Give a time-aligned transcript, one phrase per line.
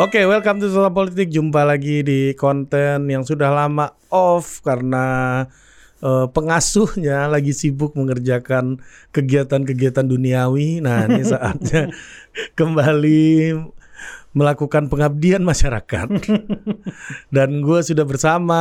[0.00, 1.28] Oke, welcome to Total Politik.
[1.28, 5.44] Jumpa lagi di konten yang sudah lama off karena
[6.00, 8.80] eh, pengasuhnya lagi sibuk mengerjakan
[9.12, 10.80] kegiatan-kegiatan duniawi.
[10.80, 11.92] Nah, ini saatnya
[12.56, 13.52] kembali
[14.30, 16.08] melakukan pengabdian masyarakat.
[17.34, 18.60] Dan gue sudah bersama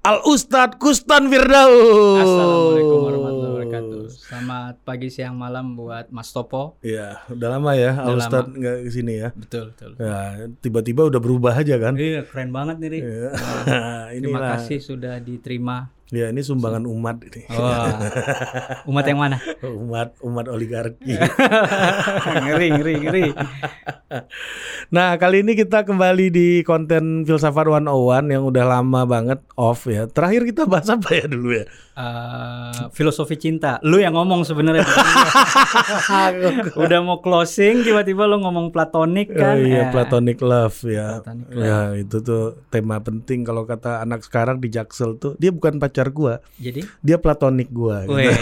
[0.00, 2.24] Al Ustadz Kustan Firdaus.
[2.24, 4.02] Assalamualaikum warahmatullahi wabarakatuh.
[4.08, 6.80] Selamat pagi, siang, malam buat Mas Topo.
[6.80, 9.28] Iya, udah lama ya Al Ustadz nggak ke sini ya.
[9.36, 9.90] Betul, betul.
[10.00, 11.92] Ya, tiba-tiba udah berubah aja kan.
[11.96, 13.00] Iya, keren banget nih, Ri.
[13.04, 13.30] Ya.
[14.24, 15.97] Terima kasih sudah diterima.
[16.08, 17.44] Ya, ini sumbangan umat ini.
[17.52, 18.00] Wah,
[18.88, 19.36] umat yang mana?
[19.84, 21.12] umat umat oligarki.
[22.48, 23.24] ngeri, ngeri, ngeri.
[24.88, 30.08] Nah, kali ini kita kembali di konten Filsafat 101 yang udah lama banget off ya.
[30.08, 31.68] Terakhir kita bahas apa ya dulu ya?
[31.98, 33.82] Eh, filosofi cinta.
[33.82, 34.86] Lu yang ngomong sebenarnya.
[36.78, 39.58] Udah mau closing, tiba-tiba lu ngomong platonik Oh kan?
[39.58, 41.18] iya, Eh, platonic love ya.
[41.18, 45.82] Platonic Ya, itu tuh tema penting kalau kata anak sekarang di Jaksel tuh, dia bukan
[45.82, 48.06] pacar gua, Jadi, dia platonik gua.
[48.06, 48.14] gitu.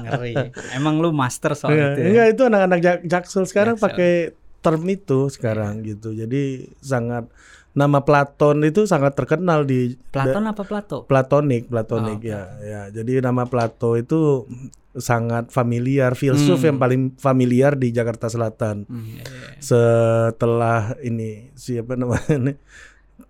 [0.00, 0.34] ngeri.
[0.72, 2.06] Emang lu master soal Iya, itu ya?
[2.06, 3.86] Enggak, itu anak-anak Jak- Jaksel sekarang Jaksel.
[3.86, 4.12] pakai
[4.58, 6.10] term itu sekarang gitu.
[6.10, 6.42] Jadi
[6.80, 7.28] sangat
[7.70, 11.04] nama Platon itu sangat terkenal di Platon apa Plato?
[11.04, 12.82] Platonik, Platonik Oh, ya, ya.
[12.88, 14.46] Jadi nama Plato itu
[14.94, 18.86] sangat familiar, filsuf yang paling familiar di Jakarta Selatan.
[18.86, 19.58] Hmm, iya, iya.
[19.58, 22.54] Setelah ini siapa namanya?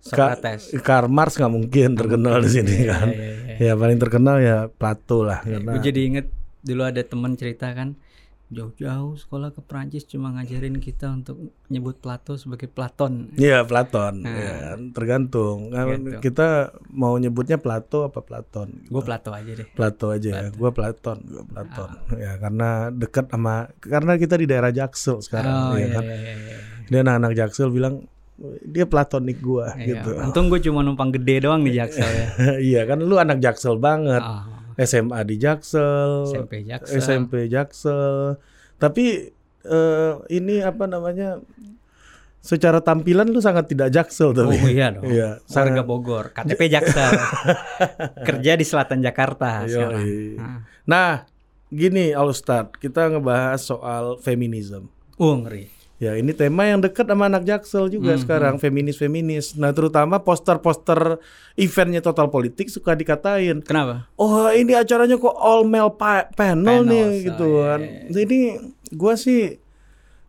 [0.05, 0.13] Ini?
[0.13, 0.37] Ka-.
[0.79, 3.07] Karl Marx nggak mungkin terkenal di sini Iya, kan.
[3.09, 3.55] iya, iya.
[3.57, 6.27] Ya paling terkenal ya Plato lah karena Gue jadi inget
[6.61, 7.97] dulu ada temen cerita kan
[8.45, 11.33] jauh-jauh sekolah ke Prancis cuma ngajarin kita untuk
[11.65, 13.33] nyebut Plato sebagai Platon.
[13.33, 14.37] Iya Platon, Nah.
[14.37, 14.53] ya,
[14.93, 15.73] tergantung.
[15.73, 16.21] Kan Tergantung.
[16.21, 16.47] Kita
[16.87, 18.85] mau nyebutnya Plato apa Platon?
[18.85, 19.65] Gue Plato aja deh.
[19.67, 20.47] Plato aja ya.
[20.53, 21.89] Gua Platon, gua Platon.
[22.15, 26.03] Ya karena dekat sama karena kita di daerah Jaksel sekarang Oh ya iya, kan.
[26.05, 26.57] iya, iya, iya.
[26.85, 28.05] Dia anak-anak Jaksel bilang
[28.67, 30.11] dia platonik gua Iya, gitu.
[30.19, 32.27] Untung gue cuma numpang gede doang di Jaksel ya.
[32.73, 34.19] iya kan lu anak Jaksel banget.
[34.19, 34.43] Oh,
[34.75, 36.99] SMA di Jaksel, SMP Jaksel.
[36.99, 38.35] SMP Jaksel.
[38.75, 39.31] Tapi
[39.63, 41.39] eh, ini apa namanya?
[42.45, 44.53] Secara tampilan lu sangat tidak Jaksel tapi.
[44.53, 45.09] Oh iya dong.
[45.09, 47.11] Iya, Warga sangat Bogor, KTP Jaksel.
[48.27, 50.03] Kerja di selatan Jakarta sekarang.
[50.05, 50.37] Yoi.
[50.37, 50.57] Nah.
[50.85, 51.11] Nah,
[51.73, 54.93] gini Al Ustadz, kita ngebahas soal feminisme.
[55.17, 55.74] Uh, ngeri.
[55.95, 59.55] Ya, ini tema yang dekat sama anak Jaksel juga Hmm, sekarang, feminis-feminis.
[59.55, 61.23] Nah, terutama poster-poster
[61.55, 64.11] eventnya Total Politik suka dikatain, Kenapa?
[64.13, 67.79] oh ini acaranya kok all male pa- panel, Panel, nih so, gitu kan.
[67.79, 68.11] iya.
[68.11, 68.39] Jadi
[68.91, 69.55] gua sih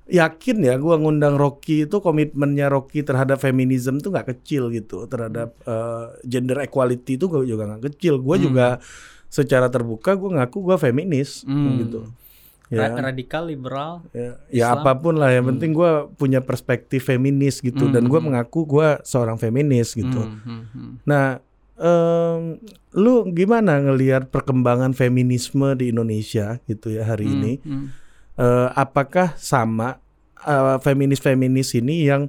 [0.06, 5.50] yakin ya gua ngundang Rocky itu komitmennya Rocky terhadap feminisme tuh nggak kecil gitu terhadap
[5.60, 8.66] eh, gender equality itu gua juga nggak kecil gua juga
[9.28, 11.74] secara terbuka gua ngaku gua feminis Hmm.
[11.76, 12.00] gitu
[12.66, 14.02] ya radikal, liberal.
[14.10, 14.82] ya, ya Islam.
[14.82, 19.38] apa pun lah yang penting gua punya perspektif feminis gitu dan gua mengaku gua seorang
[19.38, 20.92] feminis gitu Hmm, hmm, hmm.
[21.06, 21.38] Nah,
[21.78, 22.58] em,
[22.90, 27.52] lu gimana ngelihat perkembangan feminisme di Indonesia gitu ya hari ini?
[27.62, 27.86] Hmm.
[28.36, 30.02] Eh, apakah sama
[30.42, 32.28] eh, feminis-feminis ini yang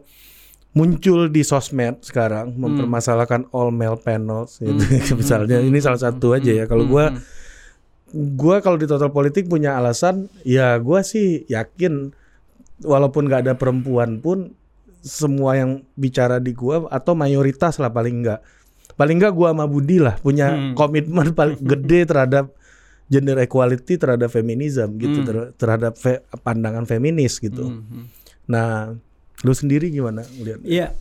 [0.71, 4.77] muncul di sosmed sekarang mempermasalahkan all male panels gitu.
[5.19, 6.85] misalnya ini salah satu aja ya kalau
[7.17, 7.25] Hmm.
[8.09, 12.15] Gua kalau di total politik punya alasan ya gua sih yakin
[12.79, 14.53] walaupun nggak ada perempuan pun
[14.99, 18.39] semua yang bicara di gua atau mayoritas lah paling enggak
[18.93, 20.73] paling enggak gua sama Budi lah punya Hmm.
[20.73, 22.51] komitmen paling gede terhadap
[23.07, 25.27] gender equality terhadap feminisme gitu Hmm.
[25.27, 28.05] ter- terhadap fe- pandangan feminis gitu Hmm, hmm.
[28.45, 28.91] nah
[29.39, 30.91] lu sendiri gimana lihat Iya,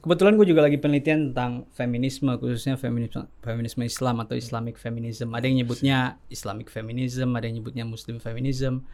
[0.00, 5.34] kebetulan gue juga lagi penelitian tentang feminisme, khususnya feminisme, feminisme Islam atau Islamic feminism.
[5.34, 5.98] Ada yang nyebutnya
[6.30, 8.86] Islamic feminism, ada yang nyebutnya Muslim feminism.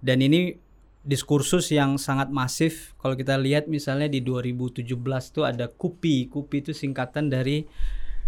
[0.00, 0.56] Dan ini
[1.04, 2.96] diskursus yang sangat masif.
[2.96, 4.88] Kalau kita lihat misalnya di 2017
[5.30, 6.32] tuh ada KUPI.
[6.32, 7.68] KUPI itu singkatan dari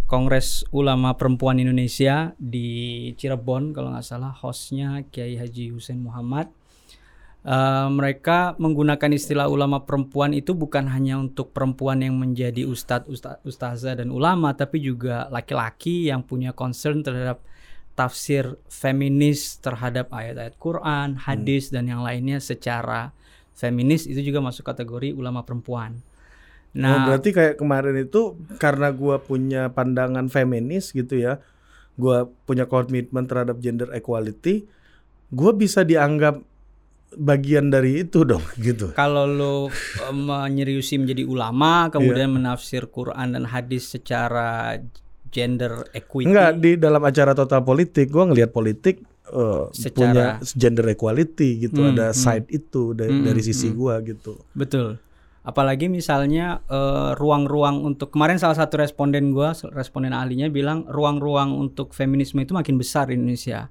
[0.07, 6.53] Kongres Ulama Perempuan Indonesia di Cirebon kalau nggak salah hostnya Kiai Haji Hussein Muhammad.
[7.47, 13.39] Eh, mereka menggunakan istilah ulama perempuan itu bukan hanya untuk perempuan yang menjadi ustadz, usta-
[13.47, 17.39] ustazah dan ulama, tapi juga laki-laki yang punya concern terhadap
[17.95, 23.15] tafsir feminis terhadap ayat-ayat Quran, hadis dan yang lainnya secara
[23.55, 26.03] feminis itu juga masuk kategori ulama perempuan.
[26.03, 31.39] Oh, Nah, berarti kayak kemarin itu karena gua punya pandangan feminis gitu ya,
[31.95, 34.67] gua punya komitmen terhadap gender equality,
[35.31, 36.43] gua bisa dianggap
[37.13, 38.91] bagian dari itu dong gitu.
[38.93, 44.81] kalau lo eh, menyeriusi menjadi ulama, kemudian menafsir Quran dan hadis secara
[45.27, 51.67] gender equity, Enggak di dalam acara total politik gua ngelihat politik punya Secara- gender equality
[51.67, 52.17] gitu, Hmm, ada hmm.
[52.17, 53.77] side itu dari, Hmm, dari sisi hmm.
[53.77, 54.39] gua gitu.
[54.55, 55.03] betul.
[55.43, 61.91] Apalagi misalnya eh, ruang-ruang untuk kemarin salah satu responden gua, responden ahlinya bilang ruang-ruang untuk
[61.91, 63.67] feminisme itu makin besar di Indonesia.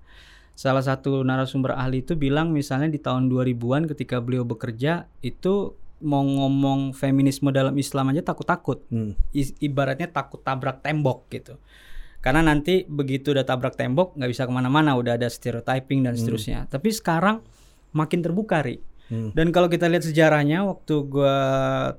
[0.56, 6.24] Salah satu narasumber ahli itu bilang misalnya di tahun 2000-an ketika beliau bekerja itu mau
[6.24, 8.84] ngomong feminisme dalam Islam aja takut-takut.
[8.88, 9.20] Hmm.
[9.36, 11.60] I- ibaratnya takut tabrak tembok gitu.
[12.24, 16.66] Karena nanti begitu udah tabrak tembok nggak bisa ke mana-mana, udah ada stereotyping dan seterusnya.
[16.72, 17.44] Tapi sekarang
[17.94, 18.82] makin terbuka, Ri.
[19.06, 19.30] Hmm.
[19.32, 21.36] Dan kalau kita lihat sejarahnya, waktu gua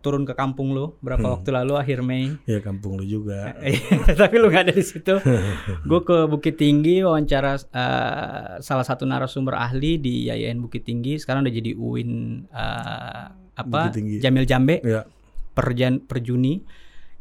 [0.00, 3.54] turun ke kampung lu berapa waktu lalu akhir Mei, Ya kampung lu juga.
[4.20, 5.14] tapi lu nggak ada di situ.
[5.88, 11.14] Gue ke Bukit Tinggi wawancara eh, salah satu narasumber ahli di YIN Bukit Tinggi.
[11.14, 12.10] Sekarang udah jadi UIN
[12.50, 13.24] eh,
[13.54, 13.80] apa?
[13.86, 14.16] Bukit Tinggi.
[14.18, 15.06] Jamil Jambe Ya.
[15.54, 16.58] per, Jan- per Juni.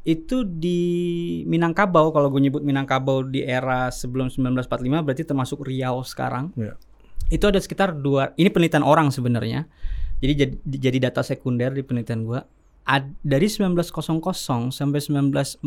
[0.02, 0.82] Itu di
[1.46, 4.66] Minangkabau kalau gue nyebut Minangkabau di era sebelum 1945
[5.02, 6.50] berarti termasuk Riau sekarang.
[6.54, 6.74] Ya.
[7.30, 9.66] Itu ada sekitar dua ini penelitian orang sebenarnya.
[10.22, 12.46] Jadi jadi, jadi data sekunder di penelitian gua.
[12.86, 15.66] Ad, dari 1900 sampai 1945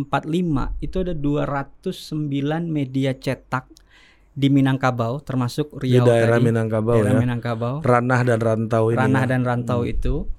[0.78, 1.82] itu ada 209
[2.70, 3.66] media cetak
[4.38, 6.46] di Minangkabau termasuk Di Riau daerah tadi.
[6.46, 7.20] Minangkabau daerah ya.
[7.26, 7.74] Minangkabau.
[7.82, 8.98] Ranah dan rantau ini.
[9.02, 9.30] Ranah ya.
[9.34, 10.30] dan rantau itu.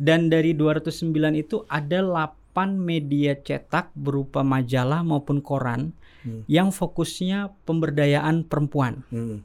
[0.00, 5.92] Dan dari 209 itu ada 8 media cetak berupa majalah maupun koran
[6.24, 6.40] Hmm.
[6.48, 9.04] yang fokusnya pemberdayaan perempuan.
[9.12, 9.44] Hmm.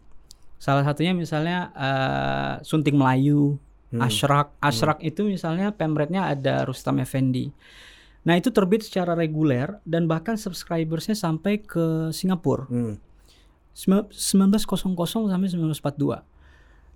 [0.60, 3.58] Salah satunya misalnya eh, Sunting Melayu,
[3.90, 4.06] Hmm.
[4.06, 4.54] Asrak.
[4.62, 7.50] Asrak itu misalnya pemretnya ada Rustam Effendi.
[8.22, 12.70] Nah itu terbit secara reguler dan bahkan subscribersnya sampai ke Singapura.
[12.70, 13.02] Hmm.
[13.74, 16.22] Sembilan- 1900 sampai 1942.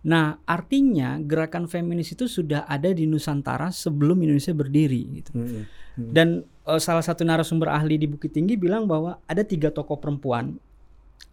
[0.04, 5.31] Nah, artinya gerakan feminis itu sudah ada di Nusantara sebelum Indonesia berdiri gitu.
[5.31, 5.63] Hmm.
[5.98, 10.60] Dan eh, salah satu narasumber ahli di Bukit Tinggi bilang bahwa ada tiga tokoh perempuan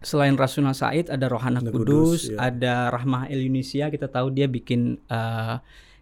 [0.00, 2.36] selain Rasuna Said ada Rohana Kudus, Kudus, ya.
[2.42, 5.56] ada Rahmah El Yunisia kita tahu dia bikin eh,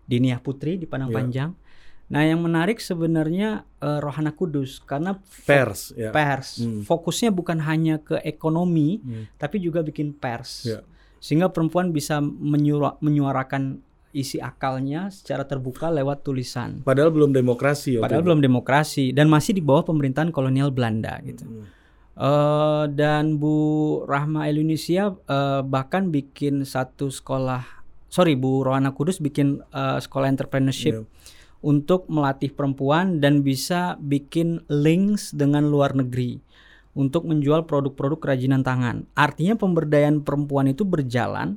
[0.05, 1.17] Diniyah Putri di Padang Ya.
[1.17, 1.51] Panjang.
[2.09, 6.09] Nah, yang menarik sebenarnya eh, Rohana Kudus karena Pers ya.
[6.09, 6.81] pers Hmm.
[6.83, 9.25] fokusnya bukan hanya ke ekonomi Hmm.
[9.35, 10.81] tapi juga bikin pers Ya.
[11.19, 17.99] sehingga perempuan bisa menyura- menyuarakan isi akalnya secara terbuka lewat tulisan Padahal belum demokrasi.
[17.99, 18.27] padahal itu.
[18.27, 21.67] belum demokrasi dan masih di bawah pemerintahan kolonial Belanda gitu Hmm.
[22.19, 23.55] Eh, dan Bu
[24.03, 27.63] Rahma Indonesia eh, bahkan bikin satu sekolah
[28.11, 31.03] sorry Bu Rohana Kudus bikin eh, sekolah entrepreneurship Ya.
[31.63, 36.43] untuk melatih perempuan dan bisa bikin links dengan luar negeri
[36.99, 39.07] untuk menjual produk-produk kerajinan tangan.
[39.15, 41.55] Artinya pemberdayaan perempuan itu berjalan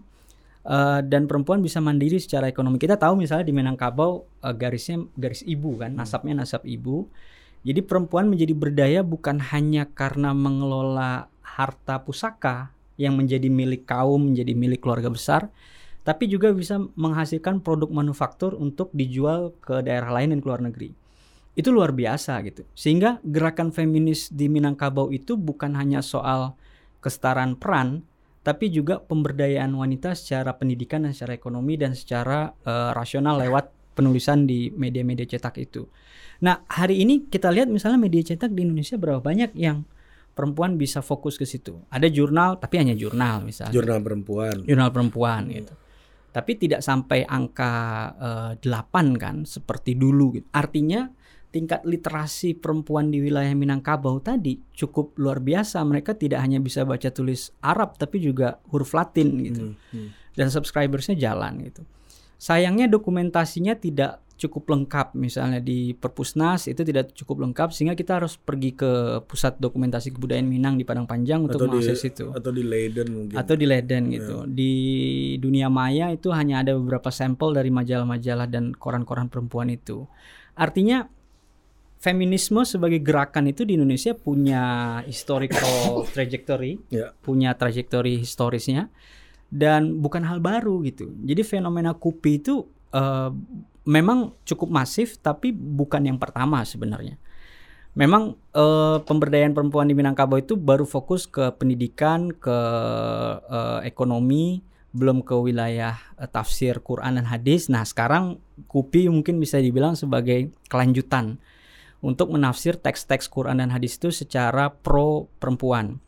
[0.62, 2.78] eh, dan perempuan bisa mandiri secara ekonomi.
[2.78, 7.10] Kita tahu misalnya di Minangkabau eh, garisnya garis ibu kan, nasabnya nasab ibu.
[7.62, 14.54] Jadi perempuan menjadi berdaya bukan hanya karena mengelola harta pusaka yang menjadi milik kaum, menjadi
[14.58, 15.54] milik keluarga besar,
[16.02, 20.90] tapi juga bisa menghasilkan produk manufaktur untuk dijual ke daerah lain dan ke luar negeri.
[21.54, 22.66] Itu luar biasa gitu.
[22.74, 26.58] Sehingga gerakan feminis di Minangkabau itu bukan hanya soal
[27.06, 28.02] kesetaraan peran,
[28.42, 34.50] tapi juga pemberdayaan wanita secara pendidikan dan secara ekonomi dan secara eh, rasional lewat penulisan
[34.50, 35.86] di media-media cetak itu.
[36.42, 39.86] Nah, hari ini kita lihat misalnya media cetak di Indonesia berapa banyak yang
[40.34, 41.78] perempuan bisa fokus ke situ.
[41.94, 44.66] Ada jurnal, tapi hanya jurnal misalnya Jurnal perempuan.
[44.66, 45.74] jurnal perempuan gitu.
[46.32, 47.74] Tapi tidak sampai angka
[48.18, 50.48] eh, 8 kan seperti dulu gitu.
[50.56, 51.12] Artinya
[51.52, 55.84] tingkat literasi perempuan di wilayah Minangkabau tadi cukup luar biasa.
[55.84, 59.64] Mereka tidak hanya bisa baca tulis Arab tapi juga huruf Latin gitu.
[59.76, 59.78] Hmm.
[59.92, 60.10] Hmm.
[60.32, 61.84] Dan subscribersnya jalan gitu.
[62.40, 68.42] Sayangnya dokumentasinya tidak cukup lengkap misalnya di Perpusnas itu tidak cukup lengkap sehingga kita harus
[68.42, 72.66] pergi ke pusat dokumentasi kebudayaan Minang di Padang Panjang untuk di mengakses itu atau di
[72.66, 73.36] Leiden mungkin.
[73.38, 74.36] atau di Leiden gitu.
[74.50, 74.74] Di
[75.38, 80.10] dunia maya itu hanya ada beberapa sampel dari majalah-majalah dan koran-koran perempuan itu.
[80.58, 81.06] Artinya
[82.02, 84.64] feminisme sebagai gerakan itu di Indonesia punya
[85.06, 87.14] historical trajectory, Ya.
[87.22, 88.90] punya trajektori historisnya
[89.54, 91.14] dan bukan hal baru gitu.
[91.22, 93.30] Jadi fenomena kupi itu eh,
[93.88, 97.18] memang cukup masif tapi bukan yang pertama sebenarnya.
[97.92, 102.58] Memang eh, pemberdayaan perempuan di Minangkabau itu baru fokus ke pendidikan, ke
[103.52, 107.68] eh, ekonomi, belum ke wilayah eh, tafsir Quran dan hadis.
[107.68, 111.40] Nah, sekarang KUPI mungkin bisa dibilang sebagai kelanjutan
[112.00, 116.00] untuk menafsir teks-teks Quran dan hadis itu secara pro perempuan.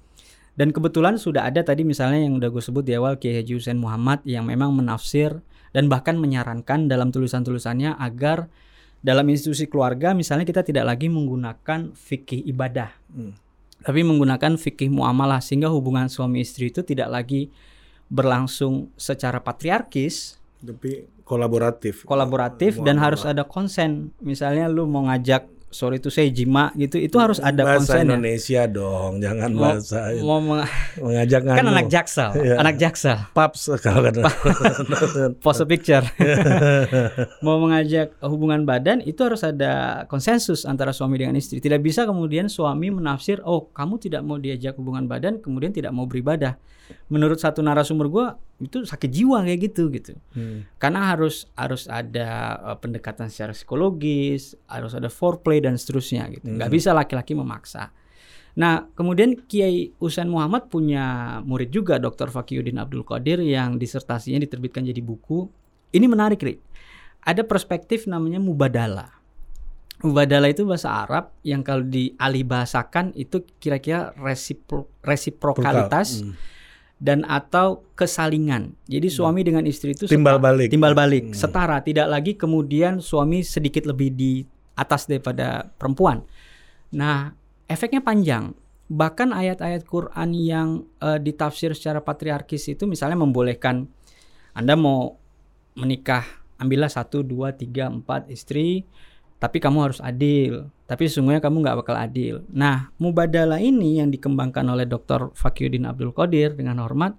[0.54, 3.82] Dan kebetulan sudah ada tadi misalnya yang udah gue sebut di awal Kiai Haji Hussein
[3.82, 5.42] Muhammad yang memang menafsir
[5.74, 8.48] dan bahkan menyarankan dalam tulisan-tulisannya agar
[9.04, 13.36] dalam institusi keluarga misalnya kita tidak lagi menggunakan fikih ibadah Hmm.
[13.84, 17.52] tapi menggunakan fikih muamalah sehingga hubungan suami istri itu tidak lagi
[18.08, 22.08] berlangsung secara patriarkis Tapi kolaboratif.
[22.08, 24.16] kolaboratif dan harus ada konsen.
[24.24, 28.06] Misalnya lu mau ngajak sorry itu saya jima gitu, itu harus ada bahasa konsen.
[28.08, 31.70] Indonesia dong, jangan Mau, bahasa mau meng- mengajak kan nganu.
[31.74, 32.56] anak jaksel, Iya.
[32.56, 33.18] anak jaksel.
[33.32, 34.22] paps kalau kata.
[35.44, 36.06] Pose picture.
[37.46, 41.58] mau mengajak hubungan badan itu harus ada konsensus antara suami dengan istri.
[41.58, 46.06] Tidak bisa kemudian suami menafsir, "Oh, kamu tidak mau diajak hubungan badan, kemudian tidak mau
[46.06, 46.56] beribadah."
[47.08, 48.26] Menurut satu narasumber gua
[48.68, 50.14] itu sakit jiwa kayak gitu gitu.
[50.34, 50.68] Hmm.
[50.80, 56.48] Karena harus harus ada uh, pendekatan secara psikologis, harus ada foreplay dan seterusnya gitu.
[56.48, 57.92] Nggak bisa laki-laki memaksa.
[58.54, 62.30] Nah, kemudian Kiai Usain Muhammad punya murid juga Dr.
[62.30, 65.50] Fakiyuddin Abdul Qadir yang disertasinya diterbitkan jadi buku.
[65.90, 66.62] Ini menarik, Rik.
[67.26, 69.10] Ada perspektif namanya mubadala.
[70.06, 76.36] Mubadala itu bahasa Arab yang kalau dialih bahasakan itu kira-kira resipro, resiprokalitas Hmm.
[77.04, 78.80] Dan atau kesalingan.
[78.88, 80.68] Jadi suami dengan istri itu Timbal seta- balik.
[80.72, 81.36] timbal balik, Hmm.
[81.36, 84.34] setara, tidak lagi kemudian suami sedikit lebih di
[84.74, 86.24] atas daripada perempuan.
[86.96, 87.36] Nah,
[87.68, 88.56] efeknya panjang.
[88.88, 90.68] Bahkan ayat-ayat Quran yang
[90.98, 93.84] eh, ditafsir secara patriarkis itu misalnya membolehkan
[94.54, 95.18] Anda mau
[95.74, 96.24] menikah,
[96.56, 98.86] ambillah satu, dua, tiga, empat istri,
[99.36, 100.70] tapi kamu harus adil.
[100.94, 102.46] Tapi sesungguhnya kamu nggak bakal adil.
[102.54, 105.34] Nah, mubadalah ini yang dikembangkan oleh Dr.
[105.34, 107.18] Fakiyuddin Abdul Qadir dengan hormat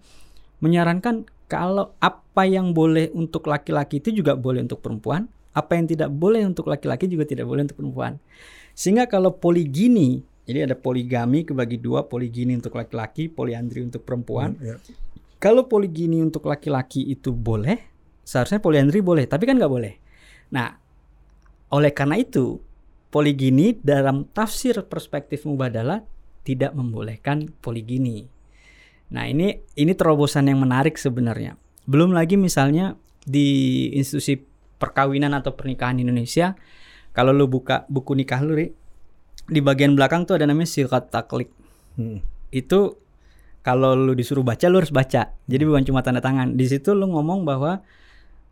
[0.62, 5.26] menyarankan kalau apa yang boleh untuk laki-laki itu juga boleh untuk perempuan,
[5.58, 8.22] apa yang tidak boleh untuk laki-laki juga tidak boleh untuk perempuan.
[8.78, 14.54] Sehingga kalau poligini, jadi ada poligami kebagi dua, poligini untuk laki-laki, poliandri untuk perempuan.
[14.62, 14.78] Ya.
[15.42, 17.90] Kalau poligini untuk laki-laki itu boleh,
[18.22, 19.98] seharusnya poliandri boleh, tapi kan nggak boleh.
[20.54, 20.78] Nah,
[21.74, 22.62] oleh karena itu,
[23.14, 26.02] poligini dalam tafsir perspektif mubadalah
[26.42, 28.26] tidak membolehkan poligini.
[29.14, 31.54] Nah, ini ini terobosan yang menarik sebenarnya.
[31.86, 34.42] Belum lagi misalnya di institusi
[34.82, 36.58] perkawinan atau pernikahan Indonesia,
[37.14, 38.74] kalau lu buka buku nikah lu, Ri,
[39.46, 41.54] di bagian belakang tuh ada namanya sirat taklik.
[41.94, 42.18] Hmm.
[42.50, 42.98] Itu
[43.62, 45.30] kalau lu disuruh baca lu harus baca.
[45.46, 46.58] Jadi bukan cuma tanda tangan.
[46.58, 47.78] Di situ lu ngomong bahwa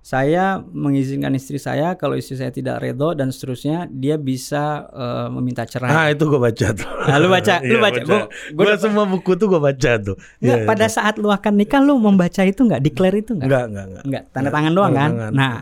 [0.03, 5.63] saya mengizinkan istri saya kalau istri saya tidak redo dan seterusnya dia bisa eh, meminta
[5.63, 5.89] cerai.
[5.89, 6.91] Ah itu gue baca tuh.
[7.03, 8.01] Nah, lu baca, lu Iya, baca.
[8.03, 8.19] Gua
[8.67, 10.17] dapat- semua buku tuh gue baca tuh.
[10.37, 10.91] Nggak, Iya, pada iya.
[10.91, 13.47] saat lu akan nikah lu membaca itu nggak declare itu nggak?
[13.47, 14.05] enggak enggak enggak.
[14.05, 15.11] Nggak, tanda tangan doang kan?
[15.11, 15.33] tangan.
[15.33, 15.57] Nah,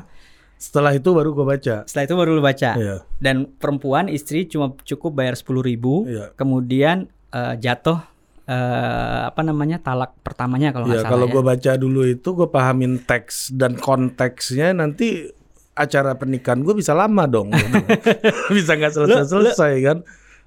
[0.57, 1.77] Setelah itu baru gue baca.
[1.85, 2.71] setelah itu baru lu baca.
[2.75, 2.97] Iya.
[3.17, 6.33] Dan perempuan istri cuma cukup bayar 10.000 ribu, Iya.
[6.35, 6.97] kemudian
[7.31, 8.03] eh, jatuh
[8.51, 11.33] eh, apa namanya talak pertamanya kalau nggak Ya salah kalau ya.
[11.33, 15.31] gue baca dulu itu gue pahamin teks dan konteksnya nanti
[15.73, 17.55] acara pernikahan gue bisa lama dong.
[18.51, 19.99] bisa nggak selesai selesai kan?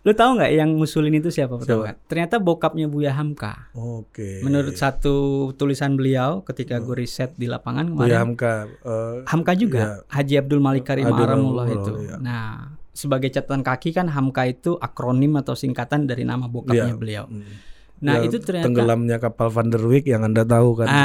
[0.04, 1.88] Lu tahu nggak yang ngusulin itu siapa pertama?
[1.88, 2.04] Siapa?
[2.06, 3.72] Ternyata bokapnya Buya Hamka.
[3.72, 4.44] Oke.
[4.44, 5.16] Menurut satu
[5.54, 7.96] tulisan beliau ketika gue riset di lapangan Oh.
[7.96, 8.54] Buya kemarin, Hamka.
[8.84, 11.92] eh, Hamka juga Haji Abdul Malik Karim Aramullah itu.
[12.04, 12.20] iya.
[12.20, 12.44] Nah,
[12.92, 17.00] sebagai catatan kaki kan Hamka itu akronim atau singkatan dari nama bokapnya Iya.
[17.00, 17.26] beliau.
[17.26, 17.72] hmm.
[18.04, 21.00] Nah, Ya, itu ternyata tenggelamnya kapal Van der Wijk yang anda tahu kan, Ah.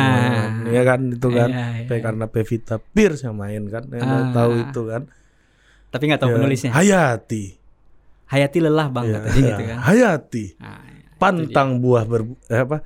[0.58, 0.66] kan.
[0.66, 1.98] ya kan itu kan, Iya, iya.
[2.02, 4.34] Karena Pevita Pierce yang main kan, yang anda Ah.
[4.34, 5.02] tahu itu kan.
[5.88, 6.70] tapi nggak tahu Ya, penulisnya.
[6.74, 7.44] Hayati,
[8.28, 9.78] Hayati lelah Bang Ya, katanya gitu kan.
[9.80, 11.00] Hayati, Nah, ya.
[11.16, 12.76] pantang buah ber eh, apa?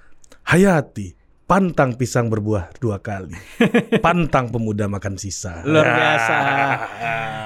[0.44, 1.06] Hayati,
[1.52, 3.36] pantang pisang berbuah dua kali,
[4.04, 5.60] pantang pemuda makan sisa.
[5.62, 6.36] Luar biasa.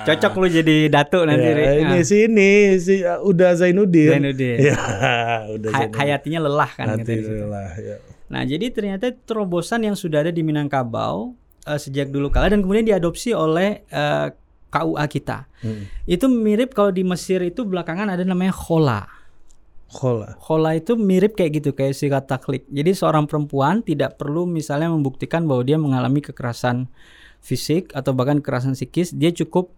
[0.06, 1.42] Cocok lu jadi datuk nanti.
[1.42, 4.14] Ya, ini Ah, sini si uh, udah Zainuddin.
[4.14, 4.56] Zainuddin.
[4.62, 4.78] Ya,
[5.58, 5.98] udah Hay- Zainuddin.
[5.98, 7.46] hayatinya lelah kan Nanti katanya di situ.
[7.50, 7.96] lah, ya.
[8.26, 11.34] Nah, jadi ternyata terobosan yang sudah ada di Minangkabau
[11.64, 14.26] eh, sejak dulu kala dan kemudian diadopsi oleh eh,
[14.66, 15.50] KUA kita.
[15.62, 15.90] Hmm.
[16.04, 19.02] Itu mirip kalau di Mesir itu belakangan ada namanya khola.
[20.42, 22.66] Khola itu mirip kayak gitu kayak sirat taklik.
[22.66, 26.90] Jadi seorang perempuan tidak perlu misalnya membuktikan bahwa dia mengalami kekerasan
[27.38, 29.70] fisik atau bahkan kekerasan psikis, dia cukup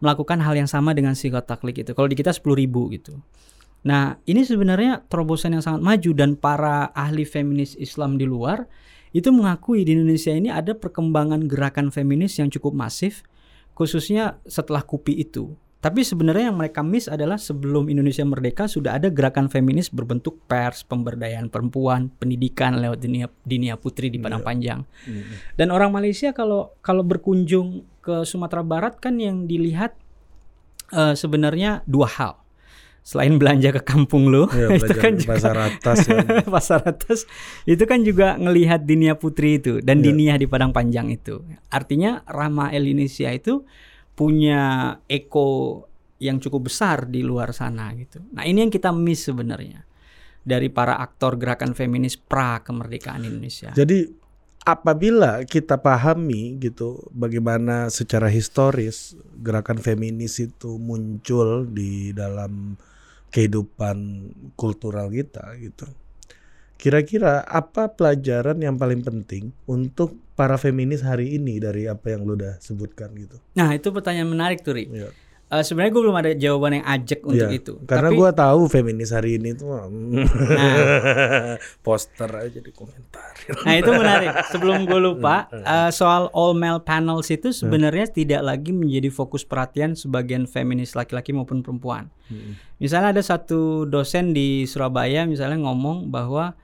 [0.00, 1.92] melakukan hal yang sama dengan sirat taklik itu.
[1.92, 3.20] Kalau di kita 10.000 ribu gitu.
[3.84, 8.68] Nah, ini sebenarnya terobosan yang sangat maju dan para ahli feminis Islam di luar
[9.10, 13.24] itu mengakui di Indonesia ini ada perkembangan gerakan feminis yang cukup masif
[13.72, 15.56] khususnya setelah KUPI itu.
[15.80, 20.84] Tapi sebenarnya yang mereka miss adalah sebelum Indonesia merdeka sudah ada gerakan feminis berbentuk pers,
[20.84, 24.84] pemberdayaan perempuan, pendidikan lewat dinia, dinia putri di Padang Panjang.
[25.56, 29.96] Dan orang Malaysia kalau kalau berkunjung ke Sumatera Barat kan yang dilihat
[30.92, 32.32] eh, sebenarnya dua hal.
[33.00, 36.20] Selain belanja ke kampung lu, Ya, itu kan juga pasar atas ya.
[36.60, 37.24] pasar atas
[37.64, 40.12] itu kan juga ngelihat Dinia Putri itu dan Iya.
[40.12, 41.40] Dinia di Padang Panjang itu.
[41.72, 43.64] Artinya Rama El Indonesia itu
[44.20, 45.80] punya eko
[46.20, 48.20] yang cukup besar di luar sana gitu.
[48.36, 49.88] Nah, ini yang kita miss sebenarnya
[50.44, 53.72] dari para aktor gerakan feminis pra kemerdekaan Indonesia.
[53.72, 54.04] Jadi
[54.60, 62.76] apabila kita pahami gitu bagaimana secara historis gerakan feminis itu muncul di dalam
[63.32, 64.28] kehidupan
[64.60, 65.88] kultural kita gitu.
[66.80, 72.32] Kira-kira apa pelajaran yang paling penting untuk para feminis hari ini dari apa yang lu
[72.32, 73.36] udah sebutkan gitu?
[73.52, 74.88] Nah itu pertanyaan menarik tuh Ri.
[74.88, 75.12] Ya.
[75.50, 77.74] Eh, Sebenarnya gue belum ada jawaban yang ajak untuk Iya, itu.
[77.84, 79.90] Karena Tapi- gua tahu feminis hari ini tuh Nah.
[81.84, 83.34] poster aja di komentar.
[83.66, 84.30] Nah itu menarik.
[84.48, 89.92] Sebelum gue lupa eh, soal all male panels itu sebenarnya tidak lagi menjadi fokus perhatian
[89.92, 92.08] sebagian feminis laki-laki maupun perempuan.
[92.78, 96.54] Misalnya ada satu dosen di Surabaya misalnya ngomong bahwa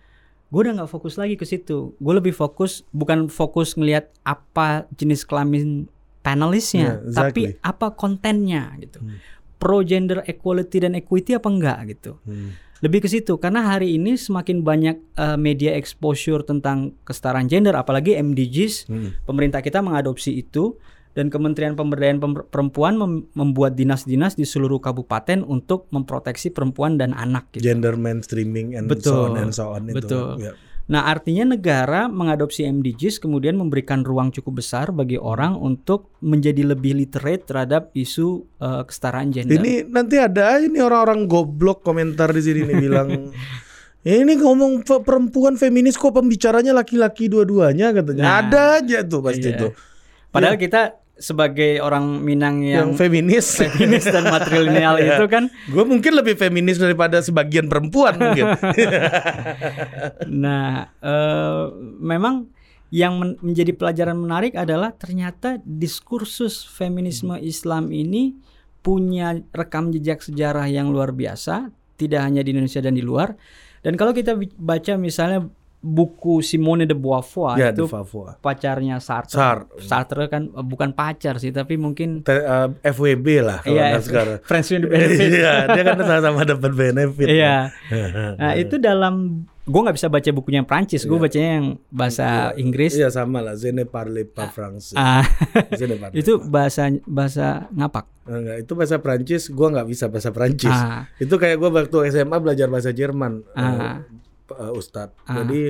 [0.47, 1.95] gue udah nggak fokus lagi ke situ.
[1.97, 7.62] Gue lebih fokus bukan fokus ngelihat apa jenis kelamin panelisnya, Yeah, tapi exactly.
[7.62, 8.99] apa kontennya gitu.
[9.57, 12.19] Pro gender equality dan equity apa enggak gitu.
[12.23, 12.55] Hmm.
[12.76, 18.15] Lebih ke situ karena hari ini semakin banyak eh, media exposure tentang kesetaraan gender apalagi
[18.15, 19.11] MDGs Hmm.
[19.23, 20.76] pemerintah kita mengadopsi itu
[21.17, 27.17] dan Kementerian Pemberdayaan Pem- Perempuan mem- membuat dinas-dinas di seluruh kabupaten untuk memproteksi perempuan dan
[27.17, 27.65] anak gitu.
[27.65, 29.25] Gender mainstreaming and so Betul.
[29.27, 29.97] on and so on itu.
[29.97, 30.29] Betul.
[30.39, 30.53] Ya.
[30.87, 36.95] Nah, artinya negara mengadopsi MDGs kemudian memberikan ruang cukup besar bagi orang untuk menjadi lebih
[36.95, 39.57] literate terhadap isu eh, kesetaraan gender.
[39.57, 43.09] Ini nanti ada nih orang-orang goblok komentar di sini nih bilang
[44.07, 48.23] ini ngomong perempuan feminis kok pembicaranya laki-laki dua-duanya katanya.
[48.23, 49.59] Nah, ada aja tuh pasti Iya.
[49.59, 49.73] tuh.
[50.31, 53.47] Padahal kita sebagai orang Minang Yang yang, feminis.
[53.57, 58.53] feminis dan matrilineal itu kan Gue mungkin lebih feminis daripada sebagian perempuan mungkin.
[60.45, 61.63] Nah, eh,
[62.01, 62.53] memang
[62.93, 68.37] yang men- menjadi pelajaran menarik adalah ternyata diskursus feminisme Islam ini
[68.85, 73.35] punya rekam jejak sejarah yang luar biasa, tidak hanya di Indonesia dan di luar.
[73.83, 75.51] Dan kalau kita baca misalnya
[75.87, 78.35] buku Simone de Beauvoir ya itu di Papua.
[78.37, 79.38] pacarnya Sartre.
[79.38, 79.78] Sartre.
[79.78, 84.39] Sartre kan eh, bukan pacar sih, tapi mungkin Te- eh, FWB lah kalau anak sekarang.
[84.49, 85.30] friends with benefit.
[85.32, 87.28] Iya, dia kan sama-sama dapat benefit.
[87.28, 87.56] Iya.
[88.37, 89.15] Nah, itu dalam
[89.63, 92.93] gue nggak bisa baca bukunya yang Prancis, gue bacanya yang bahasa Inggris.
[92.93, 94.95] Iya sama lah, je ne parle pas français.
[94.95, 95.23] Ah,
[95.54, 98.06] parle itu bahasa bahasa ngapak.
[98.26, 100.67] Enggak, itu bahasa Prancis, gua nggak bisa bahasa Prancis.
[100.69, 101.06] Ah.
[101.17, 104.02] Itu kayak gua waktu SMA belajar bahasa Jerman, Ah.
[104.56, 105.14] Eh, eh, Ustadz.
[105.26, 105.60] Jadi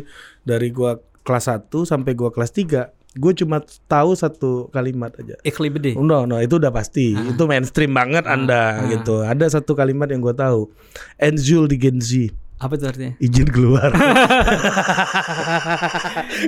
[0.42, 5.35] dari gua kelas 1 sampai gua kelas 3, gue cuma tahu satu kalimat aja.
[5.40, 5.96] Ikhlibede.
[5.96, 7.12] No, no, itu udah pasti.
[7.12, 8.87] Itu mainstream banget Anda Ah.
[8.87, 9.20] gitu.
[9.20, 10.68] Ada satu kalimat yang gua tahu.
[11.16, 12.29] Enzul di Genzi.
[12.57, 13.12] Apa itu artinya?
[13.20, 13.92] Izin keluar.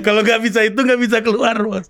[0.05, 1.85] Kalau nggak bisa itu nggak bisa keluar, bos.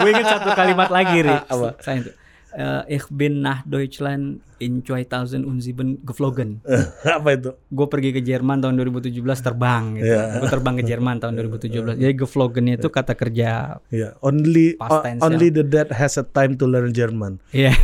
[0.00, 1.34] gue ingat satu kalimat lagi, Ri.
[1.44, 1.76] Apa?
[1.80, 2.10] Saya itu.
[2.54, 5.42] Eh, ich bin nach Deutschland in 2007
[6.00, 6.62] geflogen.
[7.02, 7.50] Apa itu?
[7.66, 10.06] Gue pergi ke Jerman tahun 2017 terbang gitu.
[10.06, 10.38] Iya.
[10.38, 11.98] Gue terbang ke Jerman tahun 2017.
[11.98, 16.54] Jadi geflogen itu kata kerja Ya, only Past tense, only the dead has a time
[16.54, 17.42] to learn German.
[17.50, 17.74] Iya.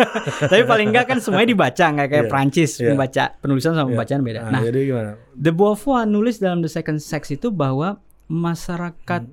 [0.50, 2.30] Tapi paling enggak kan semuanya dibaca nggak kayak Iya.
[2.30, 2.94] Prancis Iya.
[2.94, 4.40] membaca penulisan sama pembacaan beda.
[4.40, 5.10] Nah, Nah, jadi gimana?
[5.32, 9.26] De Beauvoir nulis dalam The Second Sex itu bahwa masyarakat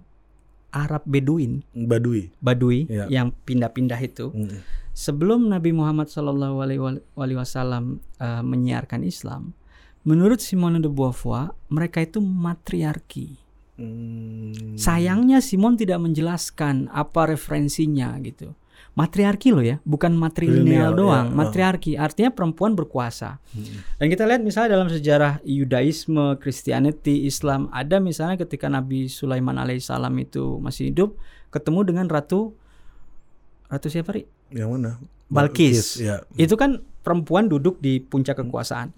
[0.67, 2.33] Arab Beduin, Badui.
[2.37, 3.05] Badui Iya.
[3.07, 4.57] yang pindah-pindah itu Mm.
[4.97, 9.53] Sebelum Nabi Muhammad Shallallahu Alaihi Wasallam eh, menyiarkan Islam,
[10.01, 13.37] menurut Simone de Beauvoir mereka itu matriarki.
[13.77, 14.73] Hmm.
[14.73, 18.57] Sayangnya Simon tidak menjelaskan apa referensinya gitu.
[18.97, 21.27] Matriarki loh ya, bukan matrilineal Lineal, doang.
[21.29, 21.37] ya.
[21.37, 23.37] Matriarki artinya perempuan berkuasa.
[24.01, 30.13] Dan kita lihat misalnya dalam sejarah Yudaisme, Christianity, Islam, ada misalnya ketika Nabi Sulaiman alaihissalam
[30.17, 31.13] itu masih hidup,
[31.53, 32.57] ketemu dengan ratu
[33.69, 34.25] ratu siapa Ri?
[34.51, 34.91] Yang mana?
[35.27, 35.99] Balkis.
[35.99, 36.23] Ya.
[36.39, 38.91] Itu kan perempuan duduk di puncak kekuasaan.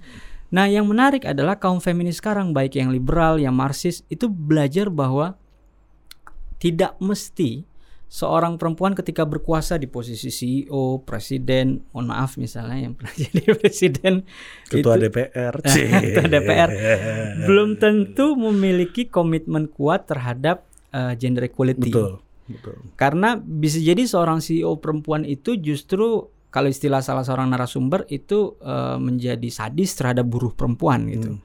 [0.50, 5.38] Nah, yang menarik adalah kaum feminis sekarang baik yang liberal, yang marxis itu belajar bahwa
[6.58, 7.70] tidak mesti
[8.10, 14.26] seorang perempuan ketika berkuasa di posisi CEO, presiden, mohon maaf misalnya yang pernah jadi presiden
[14.66, 15.54] Ketua itu- DPR.
[16.18, 16.70] Ketua DPR
[17.46, 21.94] belum tentu memiliki komitmen kuat terhadap uh, gender equality.
[21.94, 22.26] Betul.
[22.50, 22.76] Betul.
[22.96, 28.98] Karena bisa jadi seorang CEO perempuan itu justru kalau istilah salah seorang narasumber itu eh,
[28.98, 31.38] menjadi sadis terhadap buruh perempuan gitu.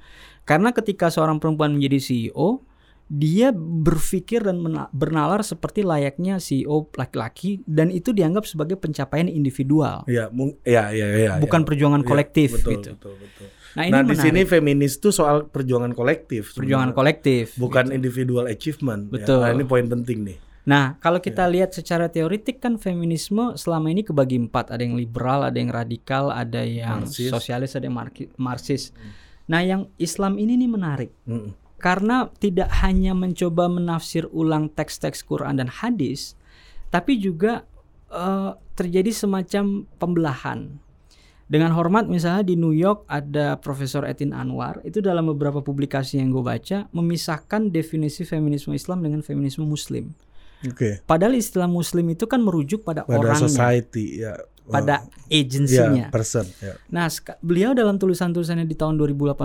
[0.42, 2.64] Karena ketika seorang perempuan menjadi CEO,
[3.04, 10.32] dia berpikir dan bernalar seperti layaknya CEO laki-laki dan itu dianggap sebagai pencapaian individual, Ya,
[10.32, 11.32] mung- ya, ya, ya.
[11.36, 11.66] bukan ya.
[11.68, 12.90] perjuangan Ya, kolektif betul, gitu.
[12.96, 13.48] Betul, betul.
[13.74, 16.54] Nah, ini Nah, di sini feminis itu soal perjuangan kolektif.
[16.54, 16.96] perjuangan sebenarnya.
[16.96, 17.44] kolektif.
[17.58, 19.02] Bukan individual achievement.
[19.06, 19.20] ya.
[19.20, 19.40] Betul.
[19.42, 20.36] Nah, ini poin penting nih.
[20.64, 25.44] Nah, kalau kita lihat secara teoritik kan feminisme selama ini kebagi empat, ada yang liberal,
[25.44, 27.28] ada yang radikal, ada yang Marxis.
[27.28, 27.96] sosialis, ada yang
[28.40, 28.96] marxis.
[29.44, 31.12] Nah, yang Islam ini nih menarik.
[31.28, 31.52] Mm.
[31.84, 36.32] karena tidak hanya mencoba menafsir ulang teks-teks Quran dan hadis,
[36.88, 37.68] tapi juga
[38.08, 40.80] uh, terjadi semacam pembelahan.
[41.44, 46.32] Dengan hormat misalnya di New York ada Profesor Etin Anwar itu dalam beberapa publikasi yang
[46.32, 50.16] gue baca memisahkan definisi feminisme Islam dengan feminisme Muslim.
[50.72, 51.04] Okay.
[51.04, 56.08] Padahal istilah Muslim itu kan merujuk pada, pada orangnya, society ya, pada agensinya.
[56.08, 56.48] Yeah, person.
[56.64, 56.80] Yeah.
[56.88, 57.12] Nah,
[57.44, 59.44] beliau dalam tulisan-tulisannya di tahun 2018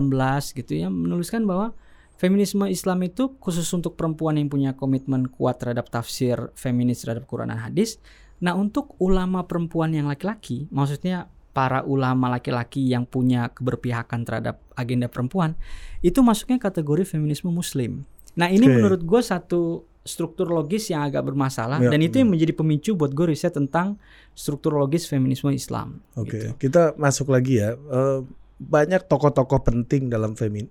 [0.55, 1.75] gitu ya menuliskan bahwa
[2.15, 7.51] feminisme Islam itu khusus untuk perempuan yang punya komitmen kuat terhadap tafsir feminis terhadap Quran
[7.51, 7.99] dan hadis.
[8.39, 15.11] Nah, untuk ulama perempuan yang laki-laki, maksudnya para ulama laki-laki yang punya keberpihakan terhadap agenda
[15.11, 15.59] perempuan,
[15.99, 18.07] itu masuknya kategori feminisme Muslim.
[18.39, 18.75] Nah, ini okay.
[18.79, 21.93] menurut gue satu struktur logis yang agak bermasalah ya.
[21.93, 24.01] dan itu yang menjadi pemicu buat gue riset tentang
[24.33, 26.01] struktur logis feminisme Islam.
[26.17, 26.41] Oke, okay.
[26.49, 26.69] gitu.
[26.69, 27.77] kita masuk lagi ya.
[27.77, 28.25] Uh,
[28.59, 30.67] banyak tokoh-tokoh penting dalam femin,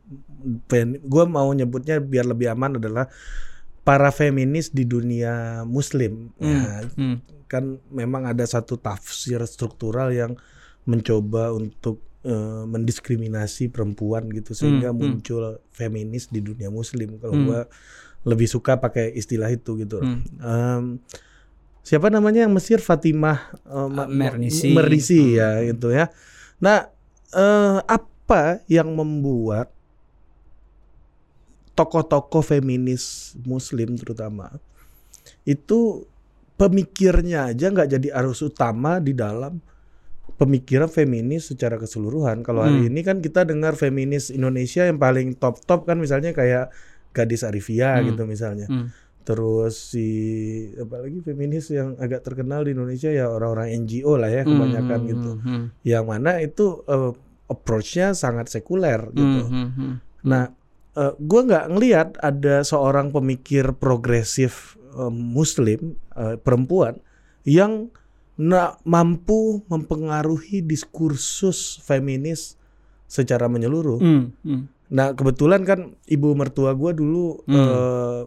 [0.68, 3.08] fem, gue mau nyebutnya biar lebih aman adalah
[3.80, 6.28] para feminis di dunia Muslim.
[6.36, 6.52] Hmm.
[6.52, 7.16] Ya, hmm.
[7.48, 10.36] Kan memang ada satu tafsir struktural yang
[10.84, 14.96] mencoba untuk uh, mendiskriminasi perempuan gitu sehingga hmm.
[14.96, 15.08] hmm.
[15.08, 17.16] muncul feminis di dunia Muslim.
[17.16, 17.46] Kalau hmm.
[17.48, 17.60] gue
[18.28, 20.04] lebih suka pakai istilah itu gitu.
[20.04, 20.20] Hmm.
[20.44, 20.84] Um,
[21.80, 25.36] siapa namanya yang Mesir Fatimah uh, Mernisi, Mernisi hmm.
[25.40, 26.12] ya itu ya.
[26.60, 26.92] Nah,
[27.32, 29.72] uh, apa yang membuat
[31.72, 34.58] tokoh-tokoh feminis Muslim terutama
[35.46, 36.04] itu
[36.58, 39.62] pemikirnya aja nggak jadi arus utama di dalam
[40.36, 42.42] pemikiran feminis secara keseluruhan.
[42.42, 42.90] Kalau hari hmm.
[42.92, 46.68] ini kan kita dengar feminis Indonesia yang paling top-top kan misalnya kayak
[47.18, 48.14] gadis Arifia hmm.
[48.14, 48.70] gitu misalnya.
[48.70, 48.94] Hmm.
[49.26, 50.08] Terus si
[50.78, 55.08] apalagi feminis yang agak terkenal di Indonesia ya orang-orang NGO lah ya kebanyakan hmm.
[55.10, 55.32] gitu.
[55.42, 55.64] Hmm.
[55.82, 57.12] Yang mana itu uh,
[57.50, 59.44] approach-nya sangat sekuler gitu.
[59.50, 59.68] Hmm.
[59.74, 59.94] Hmm.
[60.24, 60.44] Nah,
[60.94, 66.96] uh, eh, gue nggak ngelihat ada seorang pemikir progresif uh, Muslim uh, perempuan
[67.42, 67.92] yang
[68.38, 72.54] nak mampu mempengaruhi diskursus feminis
[73.10, 73.98] secara menyeluruh.
[73.98, 74.30] Hmm.
[74.46, 74.70] Hmm.
[74.88, 77.54] Nah kebetulan kan ibu mertua gue dulu hmm.
[77.54, 78.20] uh,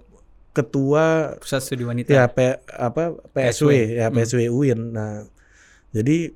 [0.52, 2.12] ketua pusat studi wanita.
[2.12, 3.72] Ya P, apa PSW, PSW.
[3.98, 4.58] ya PSW hmm.
[4.58, 4.80] UIN.
[4.94, 5.12] Nah
[5.96, 6.32] jadi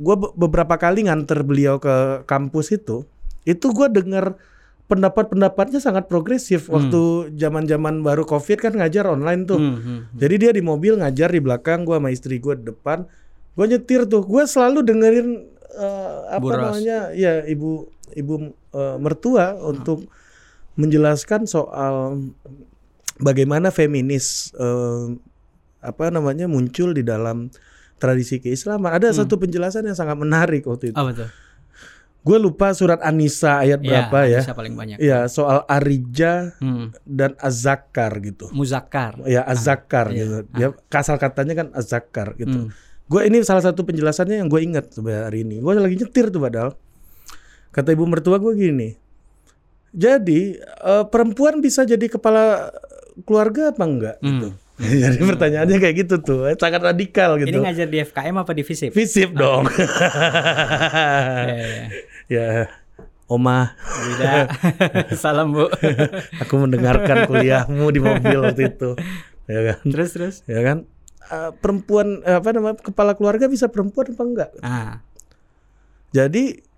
[0.00, 3.04] gue beberapa kali nganter beliau ke kampus itu,
[3.44, 4.40] itu gue dengar
[4.90, 6.72] pendapat-pendapatnya sangat progresif hmm.
[6.74, 7.02] waktu
[7.38, 9.62] zaman-zaman baru covid kan ngajar online tuh.
[9.62, 10.18] Hmm, hmm, hmm.
[10.18, 13.06] Jadi dia di mobil ngajar di belakang gue sama istri gue di depan.
[13.54, 14.26] Gue nyetir tuh.
[14.26, 15.28] Gue selalu dengerin
[15.78, 16.74] uh, apa Buras.
[16.74, 17.14] namanya?
[17.14, 19.70] Ya ibu ibu uh, mertua hmm.
[19.70, 19.98] untuk
[20.78, 22.18] menjelaskan soal
[23.20, 25.12] bagaimana feminis uh,
[25.80, 27.52] apa namanya muncul di dalam
[28.00, 28.96] tradisi keislaman.
[28.96, 29.18] Ada hmm.
[29.24, 30.96] satu penjelasan yang sangat menarik waktu itu.
[30.96, 31.28] Apa tuh?
[32.20, 34.40] Gue lupa surat Anisa ayat ya, berapa ya?
[34.44, 34.96] Anisa paling banyak.
[35.00, 37.00] Ya soal Arija hmm.
[37.08, 38.52] dan Azakar gitu.
[38.52, 39.24] Muzakar.
[39.24, 40.36] Ya Azakar ah, gitu.
[40.52, 40.56] Iya.
[40.56, 42.68] Dia kasal katanya kan Azakar gitu.
[42.68, 42.76] Hmm.
[43.08, 45.64] Gue ini salah satu penjelasannya yang gue ingat sebenarnya hari ini.
[45.64, 46.76] Gue lagi nyetir tuh padahal.
[47.70, 48.98] Kata ibu mertua gue gini,
[49.90, 52.70] jadi uh, perempuan bisa jadi kepala
[53.26, 54.16] keluarga apa enggak?
[54.22, 54.30] Hmm.
[54.30, 54.48] Gitu.
[55.04, 57.52] jadi pertanyaannya kayak gitu tuh, eh, sangat radikal gitu.
[57.52, 58.90] Ini ngajar di FKM apa di FISIP?
[58.96, 59.68] FISIP dong.
[61.52, 61.84] ya, ya.
[62.32, 62.48] ya,
[63.28, 63.78] Oma.
[63.78, 64.48] Bida.
[65.22, 65.68] Salam Bu.
[66.42, 68.96] Aku mendengarkan kuliahmu di mobil waktu itu.
[69.46, 69.78] Ya kan?
[69.86, 70.36] Terus terus.
[70.48, 70.88] Ya kan?
[71.30, 74.50] Uh, perempuan apa namanya kepala keluarga bisa perempuan apa enggak?
[74.64, 75.04] Ah.
[76.10, 76.69] Jadi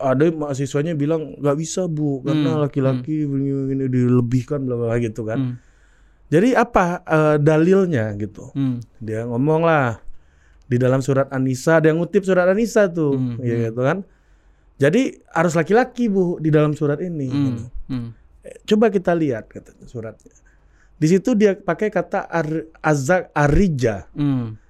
[0.00, 3.72] ada mahasiswanya bilang nggak bisa bu karena hmm, laki-laki hmm.
[3.76, 5.38] ini dilebihkan bla bla gitu kan.
[5.38, 5.54] Hmm.
[6.32, 8.48] Jadi apa uh, dalilnya gitu?
[8.56, 8.80] Hmm.
[9.02, 10.00] Dia ngomong lah
[10.64, 13.64] di dalam surat Anisa ada yang ngutip surat Anisa tuh, hmm, ya hmm.
[13.68, 13.98] gitu kan.
[14.80, 17.28] Jadi harus laki-laki bu di dalam surat ini.
[17.28, 17.64] Hmm, gitu.
[17.92, 18.08] hmm.
[18.42, 20.32] Eh, coba kita lihat katanya suratnya.
[20.96, 22.48] Di situ dia pakai kata ar,
[22.80, 24.08] azak arija.
[24.16, 24.61] Hmm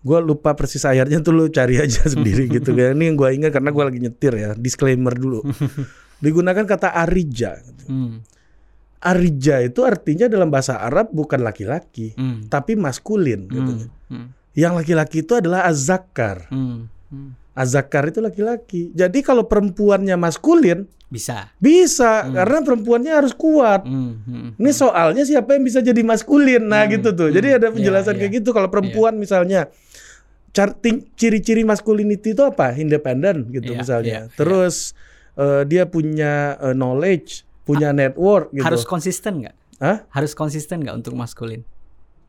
[0.00, 3.52] gue lupa persis ayatnya tuh lu cari aja sendiri gitu kan ini yang gue ingat
[3.52, 5.44] karena gue lagi nyetir ya disclaimer dulu
[6.24, 7.84] digunakan kata arija gitu.
[7.88, 8.14] hmm.
[9.04, 12.48] arija itu artinya dalam bahasa Arab bukan laki-laki hmm.
[12.48, 14.12] tapi maskulin gitu hmm.
[14.12, 14.26] hmm.
[14.56, 16.88] yang laki-laki itu adalah azakar hmm.
[17.12, 17.30] Hmm.
[17.52, 22.38] azakar itu laki-laki jadi kalau perempuannya maskulin bisa bisa hmm.
[22.38, 24.12] karena perempuannya harus kuat hmm.
[24.24, 24.48] Hmm.
[24.56, 26.92] ini soalnya siapa yang bisa jadi maskulin nah hmm.
[26.96, 28.30] gitu tuh jadi ada penjelasan yeah, yeah.
[28.30, 29.20] kayak gitu kalau perempuan yeah.
[29.20, 29.60] misalnya
[31.16, 32.74] ciri-ciri masculinity itu apa?
[32.74, 34.12] Independen gitu yeah, misalnya.
[34.26, 35.08] Yeah, Terus yeah.
[35.40, 38.66] Uh, dia punya uh, knowledge, punya ha network gitu.
[38.66, 39.54] Harus konsisten nggak?
[39.80, 40.04] Hah?
[40.10, 41.62] Harus konsisten nggak untuk maskulin?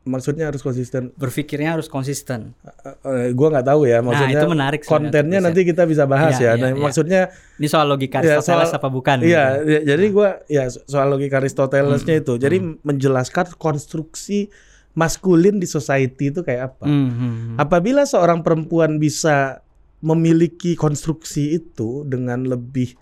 [0.01, 1.13] maksudnya harus konsisten.
[1.13, 2.57] Berpikirnya harus konsisten.
[3.05, 4.33] Uh, gua nggak tahu ya maksudnya.
[4.33, 5.45] Nah, itu menarik Kontennya ya.
[5.45, 6.51] nanti kita bisa bahas Iya, ya.
[6.57, 6.81] iya, Nah, iya.
[6.81, 7.21] maksudnya
[7.61, 9.17] Ini soal logika Ya, Aristoteles soal- apa bukan?
[9.21, 9.61] Iya, gitu.
[9.61, 12.33] Hmm, ya, jadi gua ya so- soal logika Aristotelesnya itu.
[12.41, 14.49] Jadi menjelaskan konstruksi
[14.93, 16.85] maskulin di society itu kayak apa.
[16.85, 17.55] Hmm, hmm.
[17.55, 19.63] Apabila seorang perempuan bisa
[19.99, 22.97] memiliki konstruksi itu dengan lebih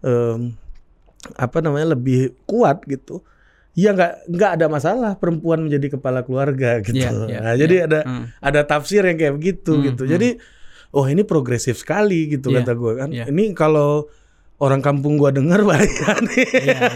[0.00, 0.52] em,
[1.34, 3.22] apa namanya lebih kuat gitu,
[3.72, 6.98] ya nggak nggak ada masalah perempuan menjadi kepala keluarga gitu.
[6.98, 8.24] Iya, iya, nah, jadi ada Hmm.
[8.38, 10.02] ada tafsir yang kayak begitu Hmm, gitu.
[10.04, 10.12] hmm.
[10.12, 10.28] Jadi
[10.92, 13.08] oh ini progresif sekali gitu Iya, kata gue kan.
[13.08, 13.24] iya.
[13.24, 14.10] Ini kalau
[14.58, 15.88] orang kampung gua denger bahaya
[16.20, 16.44] nih.
[16.44, 16.90] Iya, iya, iya,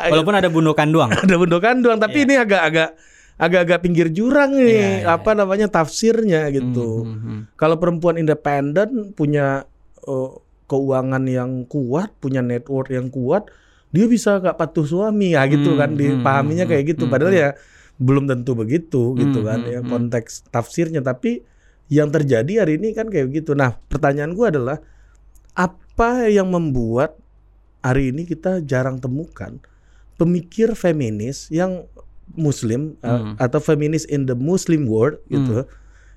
[0.00, 0.08] iya.
[0.08, 1.10] Walaupun ada bundokan doang.
[1.26, 2.24] ada bendokan doang tapi Iya.
[2.24, 2.90] ini agak-agak
[3.36, 7.04] agak-agak pinggir jurang nih Iya, iya, apa namanya tafsirnya gitu.
[7.04, 7.40] Hmm, hmm, hmm.
[7.60, 9.68] Kalau perempuan independen punya
[10.08, 10.30] eh,
[10.66, 13.46] keuangan yang kuat, punya network yang kuat,
[13.92, 17.04] dia bisa nggak patuh suami ya gitu Hmm, kan dipahaminya hmm, kayak gitu.
[17.06, 17.42] hmm, Padahal hmm.
[17.44, 17.50] ya
[17.96, 19.88] belum tentu begitu gitu Hmm, kan hmm, ya hmm.
[19.88, 21.40] konteks tafsirnya tapi
[21.88, 23.52] yang terjadi hari ini kan kayak gitu.
[23.52, 24.78] Nah, pertanyaan gua adalah
[25.56, 27.16] apa yang membuat
[27.80, 29.56] hari ini kita jarang temukan
[30.16, 31.84] pemikir feminis yang
[32.34, 33.34] muslim uh, Hmm.
[33.38, 35.62] atau feminis in the muslim world gitu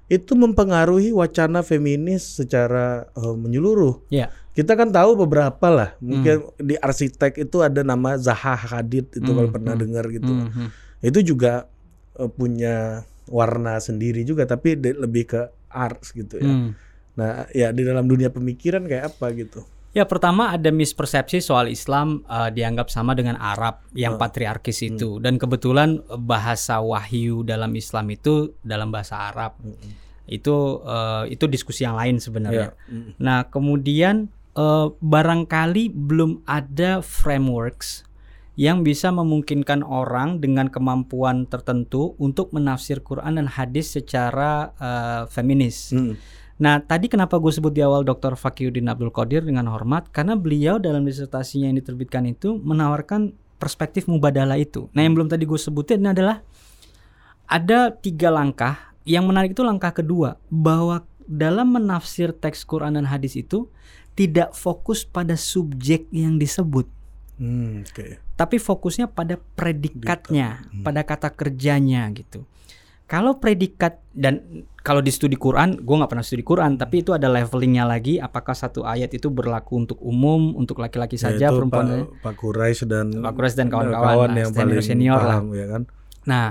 [0.10, 4.02] itu mempengaruhi wacana feminis secara uh, menyeluruh.
[4.10, 4.34] Iya.
[4.58, 5.94] Kita kan tahu beberapa lah.
[6.02, 9.84] Mungkin di arsitek itu ada nama Zaha Hadid itu Hmm, kalau pernah hmm.
[9.86, 10.26] dengar gitu.
[10.34, 10.70] Hmm, hmm.
[11.06, 11.70] Itu juga
[12.18, 16.50] uh, punya warna sendiri juga tapi de- lebih ke arts gitu ya.
[16.50, 16.74] Hmm.
[17.14, 19.62] Nah, ya di dalam dunia pemikiran kayak apa gitu.
[20.00, 25.36] Ya pertama ada mispersepsi soal Islam eh, dianggap sama dengan Arab yang patriarkis itu dan
[25.36, 29.60] kebetulan eh, bahasa wahyu dalam Islam itu dalam bahasa Arab
[30.24, 30.56] itu
[30.88, 32.72] eh, itu diskusi yang lain sebenarnya.
[32.88, 33.20] Mm.
[33.20, 38.08] Nah kemudian eh, barangkali belum ada frameworks
[38.56, 45.92] yang bisa memungkinkan orang dengan kemampuan tertentu untuk menafsir Quran dan hadis secara eh, feminis.
[45.92, 46.16] Mm.
[46.60, 48.36] Nah, tadi kenapa gue sebut di awal Dr.
[48.36, 50.12] Fakiuddin Abdul Qadir dengan hormat?
[50.12, 54.92] Karena beliau dalam disertasinya yang diterbitkan itu menawarkan perspektif mubadalah itu.
[54.92, 56.44] Nah, yang belum tadi gue sebutin adalah
[57.48, 58.92] ada tiga langkah.
[59.08, 63.72] Yang menarik itu langkah kedua, bahwa dalam menafsir teks Quran dan hadis itu
[64.14, 66.92] tidak fokus pada subjek yang disebut,
[67.40, 68.20] Hmm, oke.
[68.36, 72.44] tapi fokusnya pada predikatnya, pada kata kerjanya gitu.
[73.10, 77.26] Kalau predikat dan kalau di studi Quran, gue nggak pernah studi Quran, tapi itu ada
[77.26, 78.22] levelingnya lagi.
[78.22, 82.06] Apakah satu ayat itu berlaku untuk umum, untuk laki-laki Ya, saja, itu perempuan?
[82.14, 85.40] Pak, Pak Quraisy dan Pak Quraisy dan kawan-kawan kawan lah, yang senior- paling senior lah.
[85.42, 85.82] paham ya kan.
[86.30, 86.48] Nah,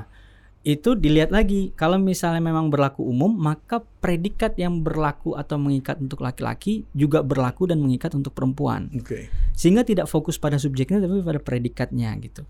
[0.66, 1.70] itu dilihat lagi.
[1.78, 7.70] Kalau misalnya memang berlaku umum, maka predikat yang berlaku atau mengikat untuk laki-laki juga berlaku
[7.70, 8.90] dan mengikat untuk perempuan.
[8.98, 9.30] Oke.
[9.54, 12.42] Sehingga tidak fokus pada subjeknya tapi pada predikatnya gitu.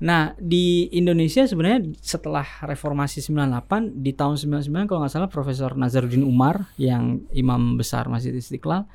[0.00, 6.24] Nah, di Indonesia sebenarnya setelah reformasi 98 di tahun 99 kalau nggak salah Profesor Nazaruddin
[6.24, 8.88] Umar yang imam besar Masjid Istiqlal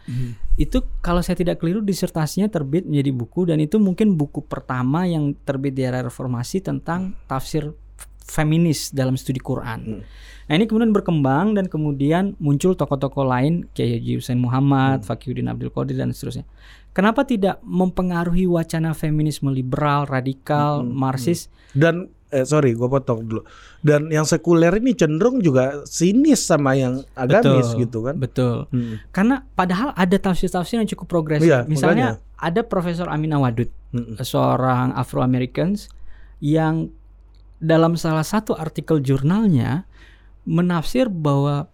[0.57, 5.37] itu kalau saya tidak keliru disertasinya terbit menjadi buku dan itu mungkin buku pertama yang
[5.45, 7.69] terbit di era reformasi tentang tafsir
[8.25, 10.01] feminis dalam studi Quran.
[10.01, 10.01] Hmm.
[10.45, 15.07] Nah ini kemudian berkembang dan kemudian muncul tokoh-tokoh lain kayak Haji Hussein Muhammad, Hmm.
[15.13, 16.49] Fakiuddin Abdul Qadir dan seterusnya.
[16.95, 21.51] Kenapa tidak mempengaruhi wacana feminisme liberal, radikal, Hmm, marxis?
[21.75, 23.43] Dan eh, sorry, gue potong dulu.
[23.83, 28.15] Dan yang sekuler ini cenderung juga sinis sama yang agamis Betul, gitu kan.
[28.15, 28.55] Betul.
[28.71, 29.03] Hmm.
[29.11, 31.51] Karena padahal ada tafsir-tafsir yang cukup progresif.
[31.51, 34.15] Iya, Misalnya ada Profesor Aminah Wadud, Hmm.
[34.19, 35.91] seorang Afro-Americans
[36.39, 36.91] yang
[37.59, 39.83] dalam salah satu artikel jurnalnya
[40.43, 41.67] menafsir bahwa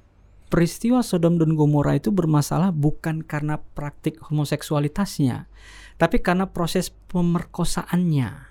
[0.51, 5.47] peristiwa Sodom dan Gomora itu bermasalah bukan karena praktik homoseksualitasnya,
[5.95, 8.50] tapi karena proses pemerkosaannya.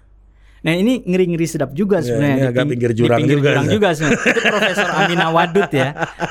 [0.60, 3.48] Nah ini ngeri-ngeri sedap juga Ya, sebenarnya agak ping- pinggir jurang pinggir juga.
[3.50, 4.20] jurang juga sebenarnya.
[4.20, 5.88] Itu Profesor Aminah Wadud ya,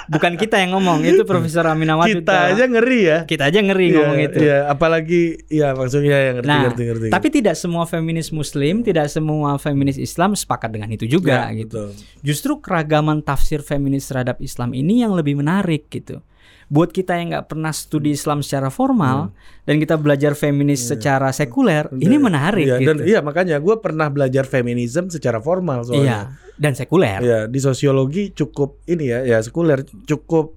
[0.07, 2.21] bukan kita yang ngomong, itu Profesor Aminah Wadud.
[2.21, 3.17] Kita aja ngeri ya.
[3.25, 4.37] kita aja ngeri Iya, ngomong itu.
[4.39, 7.07] Iya, apalagi ya maksudnya yang ngerti Nah, ngerti ngerti.
[7.09, 11.89] tapi tidak semua feminis Muslim, tidak semua feminis Islam sepakat dengan itu juga Ya, gitu.
[11.89, 11.89] betul.
[12.21, 16.21] Justru keragaman tafsir feminis terhadap Islam ini yang lebih menarik gitu.
[16.69, 19.34] Buat kita yang nggak pernah studi Islam secara formal
[19.65, 22.88] dan kita belajar feminis secara sekuler, ini menarik Iya, gitu.
[22.88, 26.19] dan iya makanya gue pernah belajar feminisme secara formal Iya, soalnya.
[26.55, 27.19] dan sekuler.
[27.19, 30.53] Iya, di sosiologi cukup ini ya, ya sekuler cukup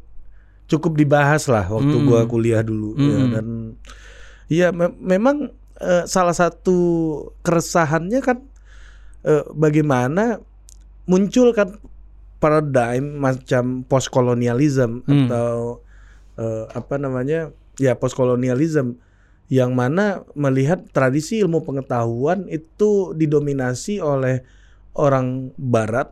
[0.62, 2.04] cukup dibahas lah waktu Mm.
[2.06, 3.30] gua kuliah dulu ya Mm.
[3.30, 3.46] dan
[4.46, 5.48] iya me- memang
[5.78, 6.78] eh, salah satu
[7.40, 8.38] keresahannya kan
[9.22, 10.40] eh, bagaimana
[11.04, 11.76] muncul kan
[12.38, 15.26] paradigm macam postkolonialisme Hmm.
[15.26, 15.80] atau
[16.42, 18.98] eh, apa namanya ya postkolonialisme
[19.46, 24.42] yang mana melihat tradisi ilmu pengetahuan itu didominasi oleh
[24.98, 26.10] orang barat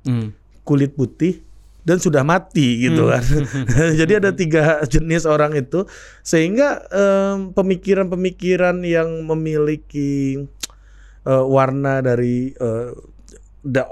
[0.00, 0.32] Hmm.
[0.64, 1.44] kulit putih
[1.84, 3.12] dan sudah mati gitu Hmm.
[3.12, 3.24] kan.
[4.00, 5.84] Jadi ada tiga jenis orang itu
[6.20, 10.40] sehingga em, pemikiran-pemikiran yang memiliki
[11.24, 12.90] eh, warna dari eh,
[13.60, 13.84] the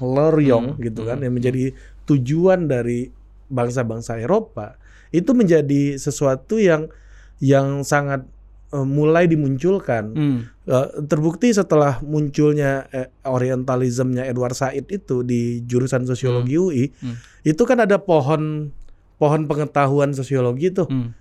[0.00, 1.64] Loryong Hmm, gitu kan hmm, yang menjadi
[2.08, 3.12] tujuan dari
[3.52, 4.80] bangsa-bangsa Eropa
[5.14, 6.90] itu menjadi sesuatu yang
[7.38, 8.26] yang sangat
[8.70, 10.04] eh, mulai dimunculkan.
[10.10, 10.38] Hmm.
[10.64, 17.14] Eh, terbukti setelah munculnya eh, Orientalismnya Edward Said itu di jurusan sosiologi UI, Hmm.
[17.42, 18.74] itu kan ada pohon
[19.14, 20.90] pohon pengetahuan sosiologi tuh.
[20.90, 21.14] Hmm.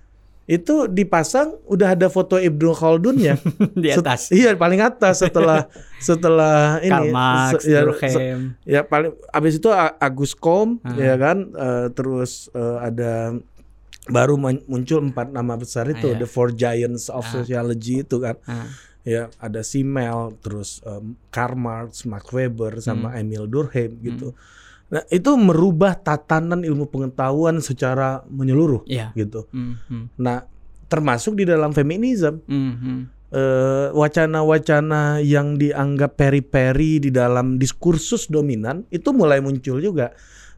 [0.44, 3.40] Itu dipasang udah ada foto Ibnu Khaldunnya.
[3.80, 4.22] Di Set- atas.
[4.28, 5.72] iya, paling atas setelah
[6.04, 10.92] setelah Karl ini Marx, se- ya, se- ya paling abis itu Agus Kom Ah.
[10.96, 13.40] ya kan Eh, terus eh, ada
[14.06, 16.20] baru mun- muncul empat nama besar itu Ah, iya.
[16.20, 17.32] the four giants of Ah.
[17.32, 18.68] sociology itu kan Ah.
[19.02, 23.20] ya ada Simmel terus em, Karl Marx, Max Weber sama Hmm.
[23.22, 24.36] Emil Durkheim gitu.
[24.88, 29.10] Nah, itu merubah tatanan ilmu pengetahuan secara menyeluruh Iya.
[29.14, 29.48] gitu.
[29.50, 29.80] Hmm.
[29.88, 30.06] Hmm.
[30.16, 30.46] Nah,
[30.86, 32.74] termasuk di dalam feminisme Hmm.
[32.76, 33.02] Hmm.
[33.30, 40.14] eh, wacana-wacana yang dianggap peri-peri di dalam diskursus dominan itu mulai muncul juga.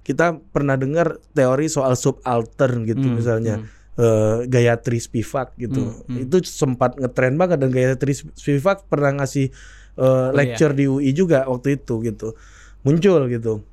[0.06, 3.18] Kita pernah dengar teori soal subaltern gitu Hmm.
[3.18, 3.68] misalnya Hmm.
[3.96, 5.82] eh, Gayatri Spivak gitu.
[5.82, 6.24] Hmm, hmm.
[6.30, 9.50] Itu sempat ngetren banget dan Gayatri Spivak pernah ngasih
[9.96, 12.36] eh, lecture di UI juga waktu itu gitu.
[12.84, 13.64] Muncul gitu.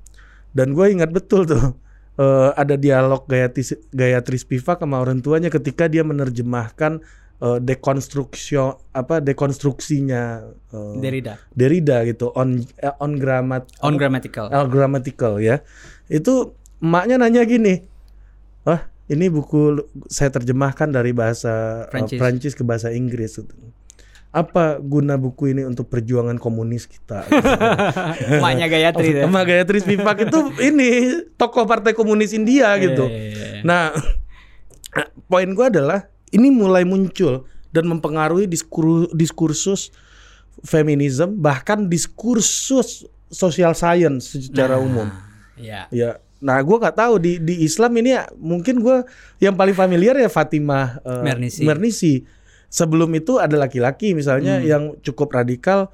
[0.55, 1.75] Dan gue ingat betul tuh
[2.17, 7.03] eh, ada dialog Gayatri Gayatri Spivak sama orang tuanya ketika dia menerjemahkan
[7.43, 8.55] eh, dekonstruksi
[8.95, 11.35] apa dekonstruksinya eh, Derrida.
[11.51, 14.47] Derrida gitu on eh, on gramat On grammatical.
[14.49, 15.59] Al grammatical ya.
[16.13, 17.81] Itu emaknya nanya gini,
[18.69, 19.81] "Wah, ini buku
[20.13, 22.19] saya terjemahkan dari bahasa eh, Prancis.
[22.21, 23.55] Prancis ke bahasa Inggris." gitu.
[24.33, 27.29] Apa guna buku ini untuk perjuangan komunis kita?
[28.41, 29.29] Emaknya Gayatri deh.
[29.29, 30.41] Emak Gayatri Spivak itu
[30.73, 30.89] ini
[31.37, 33.09] tokoh Partai Komunis India gitu.
[33.09, 33.61] Iya, iya, iya.
[33.61, 33.93] Nah,
[35.31, 37.45] poin gua adalah ini mulai muncul
[37.77, 39.93] dan mempengaruhi diskur- diskursus
[40.65, 45.09] feminisme bahkan diskursus social science secara Nah, umum.
[45.55, 45.87] Iya.
[45.89, 49.05] Ya, nah gua nggak tahu di di Islam ini ya, mungkin gua
[49.39, 51.63] yang paling familiar ya Fatimah eh, Mernisi.
[51.63, 52.15] Mernisi.
[52.67, 54.65] Sebelum itu ada laki-laki misalnya Hmm.
[54.65, 55.93] yang cukup radikal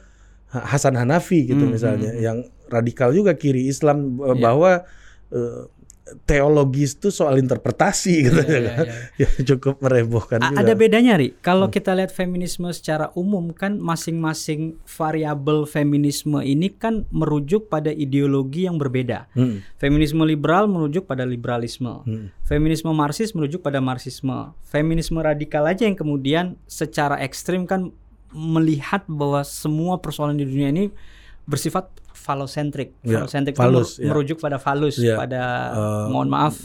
[0.48, 4.40] Ha- Hasan Hanafi gitu Hmm, misalnya, hmm, yang radikal juga kiri Islam eh, Iya.
[4.40, 4.70] bahwa
[5.28, 5.60] eh,
[6.24, 8.86] teologis itu soal interpretasi gitu Iya, ya iya, kan.
[8.86, 8.94] iya.
[9.18, 10.60] Ya, cukup merebohkan A- juga.
[10.60, 11.34] Ada bedanya, Ri.
[11.38, 11.74] Kalau Hmm.
[11.74, 18.76] kita lihat feminisme secara umum kan masing-masing variabel feminisme ini kan merujuk pada ideologi yang
[18.76, 19.28] berbeda.
[19.32, 22.02] Hmm, Feminisme liberal merujuk pada liberalisme.
[22.02, 24.52] hmm, Feminisme marxis merujuk pada marxisme.
[24.64, 27.92] Feminisme radikal aja yang kemudian secara ekstrim kan
[28.28, 30.92] melihat bahwa semua persoalan di dunia ini
[31.44, 31.88] bersifat
[32.18, 32.98] falosentrik.
[33.00, 34.08] Ya, Falosentrik itu falus, mer- ya.
[34.10, 36.58] merujuk pada falus, Ya, pada eh, mohon maaf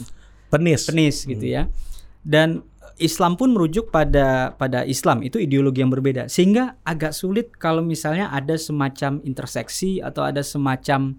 [0.50, 0.86] Penis.
[0.86, 1.70] penis gitu ya.
[2.20, 7.82] Dan Islam pun merujuk pada pada Islam itu ideologi yang berbeda sehingga agak sulit kalau
[7.82, 11.18] misalnya ada semacam interseksi atau ada semacam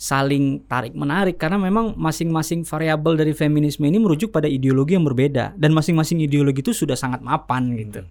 [0.00, 5.52] saling tarik menarik karena memang masing-masing variabel dari feminisme ini merujuk pada ideologi yang berbeda
[5.54, 8.02] dan masing-masing ideologi itu sudah sangat mapan gitu.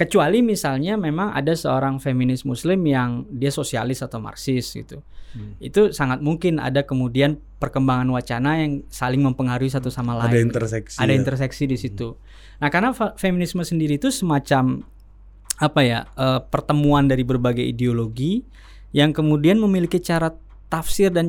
[0.00, 5.04] Kecuali misalnya memang ada seorang feminis muslim yang dia sosialis atau marxis gitu.
[5.36, 5.60] Hmm.
[5.60, 10.32] Itu sangat mungkin ada kemudian perkembangan wacana yang saling mempengaruhi satu sama lain.
[10.32, 10.96] Ada interseksi.
[10.96, 11.18] Ada ya.
[11.20, 12.16] interseksi di situ.
[12.64, 14.80] Nah, karena feminisme sendiri itu semacam
[15.60, 16.08] apa ya?
[16.16, 18.40] eh, pertemuan dari berbagai ideologi
[18.96, 20.32] yang kemudian memiliki cara
[20.72, 21.28] tafsir dan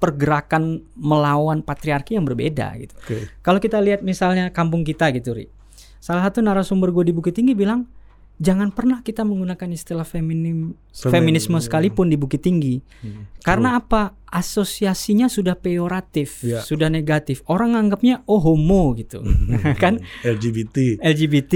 [0.00, 2.94] pergerakan melawan patriarki yang berbeda gitu.
[2.96, 3.16] Oke.
[3.44, 5.52] Kalau kita lihat misalnya kampung kita gitu, Ri.
[6.00, 7.88] Salah satu narasumber gue di Bukit Tinggi bilang,
[8.36, 12.76] jangan pernah kita menggunakan istilah feminim, Femin- feminisme sekalipun di Bukit Tinggi.
[13.00, 13.28] Hmm.
[13.40, 14.12] Karena apa?
[14.26, 16.60] Asosiasinya sudah peyoratif, Ya.
[16.60, 17.40] sudah negatif.
[17.46, 19.24] Orang anggapnya oh homo gitu.
[19.82, 21.00] kan LGBT.
[21.00, 21.54] LGBT.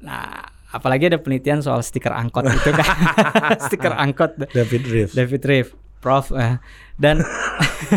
[0.00, 2.88] Nah, apalagi ada penelitian soal stiker angkot itu kan.
[3.68, 5.12] stiker angkot David Reeves.
[5.12, 6.32] David Reeve, Prof.
[6.32, 6.56] eh.
[6.94, 7.20] Dan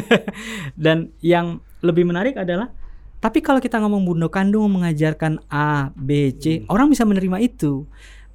[0.84, 2.74] dan yang lebih menarik adalah
[3.18, 7.84] tapi kalau kita ngomong bundo kandung mengajarkan A, B, C, orang bisa menerima itu.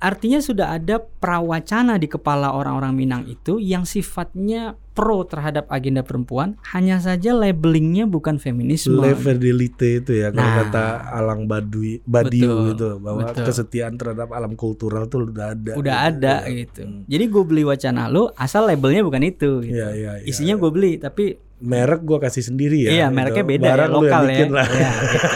[0.02, 6.58] Artinya sudah ada prawacana di kepala orang-orang Minang itu yang sifatnya pro terhadap agenda perempuan,
[6.74, 8.98] hanya saja labelingnya bukan feminisme.
[8.98, 10.58] Le fidelite itu ya kalau Nah.
[10.66, 13.46] kata Alang Badui Badiu Betul, gitu bahwa betul.
[13.46, 15.72] kesetiaan terhadap alam kultural tuh udah ada.
[15.78, 16.08] Udah gitu.
[16.18, 16.66] ada Ya.
[16.66, 16.82] gitu.
[17.06, 19.62] Jadi gue beli wacana lu asal labelnya bukan itu.
[19.62, 19.70] Gitu.
[19.70, 20.60] Iya, iya, iya, Isinya iya.
[20.60, 22.90] gue beli tapi merek gua kasih sendiri ya.
[22.90, 23.52] Iya, mereknya gitu.
[23.54, 24.46] beda Barang ya, lokal ya.
[24.50, 24.66] lah.
[24.66, 25.28] Iya, gitu.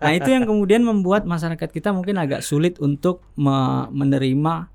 [0.00, 4.72] Nah, itu yang kemudian membuat masyarakat kita mungkin agak sulit untuk me- menerima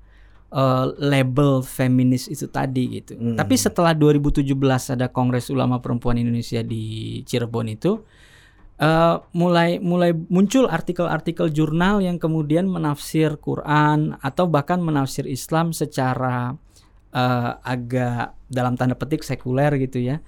[0.54, 3.18] eh, label feminis itu tadi gitu.
[3.18, 3.34] Hmm.
[3.34, 4.46] Tapi setelah 2017
[4.94, 7.98] ada Kongres Ulama Perempuan Indonesia di Cirebon itu
[8.78, 16.54] eh, mulai mulai muncul artikel-artikel jurnal yang kemudian menafsir Quran atau bahkan menafsir Islam secara
[17.10, 20.22] eh, agak dalam tanda petik sekuler gitu ya.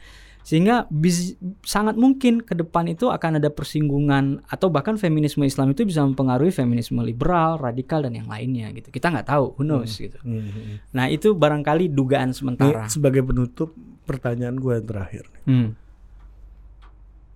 [0.48, 5.84] Sehingga bis- sangat mungkin ke depan itu akan ada persinggungan atau bahkan feminisme Islam itu
[5.84, 8.88] bisa mempengaruhi feminisme liberal, radikal dan yang lainnya gitu.
[8.88, 10.16] Kita nggak tahu, who knows gitu.
[10.24, 10.80] Hmm.
[10.96, 12.88] Nah, itu barangkali dugaan Ini sementara.
[12.88, 13.76] sebagai penutup
[14.08, 15.28] pertanyaan gue yang terakhir.
[15.44, 15.76] Hmm.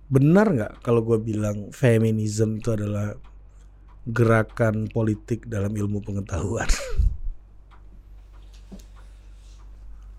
[0.09, 3.13] Benar nggak kalau gue bilang feminisme itu adalah
[4.09, 6.65] gerakan politik dalam ilmu pengetahuan?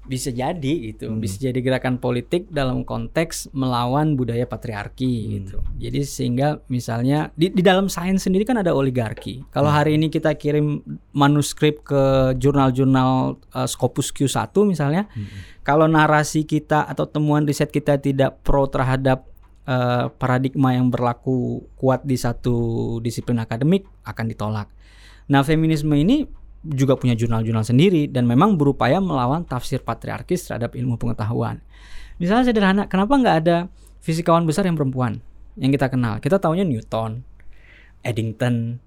[0.05, 1.09] Bisa jadi gitu.
[1.17, 5.65] Bisa jadi gerakan politik dalam konteks melawan budaya patriarki gitu.
[5.81, 9.45] Jadi sehingga misalnya di, di dalam sains sendiri kan ada oligarki.
[9.49, 10.85] Kalau hari ini kita kirim
[11.17, 15.09] manuskrip ke jurnal-jurnal uh, Scopus Q1 misalnya,
[15.65, 19.25] kalau narasi kita atau temuan riset kita tidak pro terhadap
[19.65, 24.69] eh, paradigma yang berlaku kuat di satu disiplin akademik akan ditolak.
[25.33, 26.29] Nah, feminisme ini
[26.65, 31.61] juga punya jurnal-jurnal sendiri dan memang berupaya melawan tafsir patriarkis terhadap ilmu pengetahuan.
[32.17, 33.57] Misalnya sederhana, kenapa nggak ada
[34.01, 35.21] fisikawan besar yang perempuan
[35.61, 36.19] yang kita kenal?
[36.25, 37.21] Kita tahunya Newton,
[38.01, 38.81] Eddington,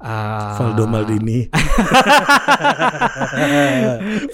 [0.00, 1.50] uh, Valdo Maldini.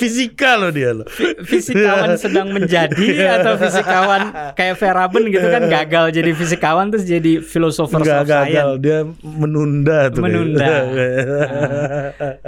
[0.00, 1.06] Fisika loh dia loh.
[1.42, 7.78] fisikawan sedang menjadi atau fisikawan kayak Verhaben gitu kan gagal jadi fisikawan terus jadi Enggak
[7.78, 7.90] of
[8.26, 8.30] science.
[8.30, 10.22] gagal, dia menunda tuh.
[10.22, 10.66] Menunda.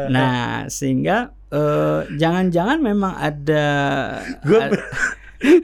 [0.09, 3.67] Nah, sehingga eh, jangan-jangan memang ada
[4.47, 4.59] gue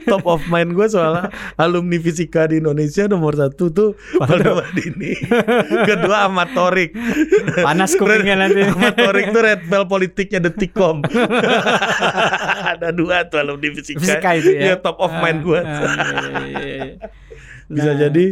[0.07, 1.27] top of mind gue soalnya
[1.59, 5.13] alumni fisika di Indonesia nomor satu tuh Valdo Maldini
[5.83, 6.95] kedua amatorik
[7.59, 8.63] Panas kupingnya nanti.
[8.63, 11.03] amatorik tuh red bell politiknya detikcom
[12.75, 14.61] ada dua tuh alumni fisika, fisika itu ya.
[14.71, 16.93] Iya, top of mind gue Ah, iya, iya, iya.
[17.67, 18.25] bisa Nah, jadi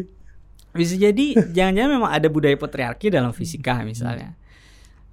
[0.73, 4.33] bisa jadi jangan-jangan memang ada budaya patriarki dalam fisika misalnya.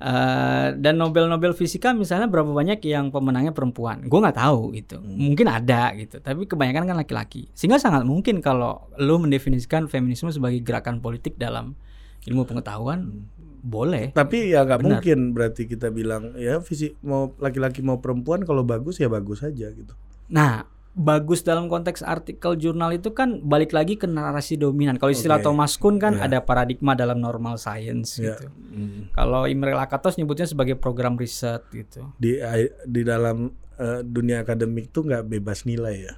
[0.01, 4.01] Eh, dan Nobel-Nobel fisika misalnya berapa banyak yang pemenangnya perempuan?
[4.09, 4.97] Gue nggak tahu gitu.
[5.05, 7.53] Mungkin ada gitu, tapi kebanyakan kan laki-laki.
[7.53, 11.77] Sehingga sangat mungkin kalau lo mendefinisikan feminisme sebagai gerakan politik dalam
[12.25, 13.29] ilmu pengetahuan,
[13.61, 14.17] boleh.
[14.17, 18.97] tapi ya nggak mungkin berarti kita bilang ya fisik mau laki-laki mau perempuan kalau bagus
[19.05, 19.93] ya bagus aja gitu
[20.31, 20.63] Nah,
[21.01, 25.01] bagus dalam konteks artikel jurnal itu kan balik lagi ke narasi dominan.
[25.01, 25.49] Kalau istilah Oke.
[25.49, 26.29] Thomas Kuhn kan Ya.
[26.29, 28.37] ada paradigma dalam normal science Ya.
[28.37, 28.53] gitu.
[28.53, 29.09] Hmm.
[29.17, 32.05] Kalau Imre Lakatos nyebutnya sebagai program riset gitu.
[32.21, 32.37] di
[32.85, 33.49] di dalam
[33.81, 36.15] eh, dunia akademik tuh nggak bebas nilai ya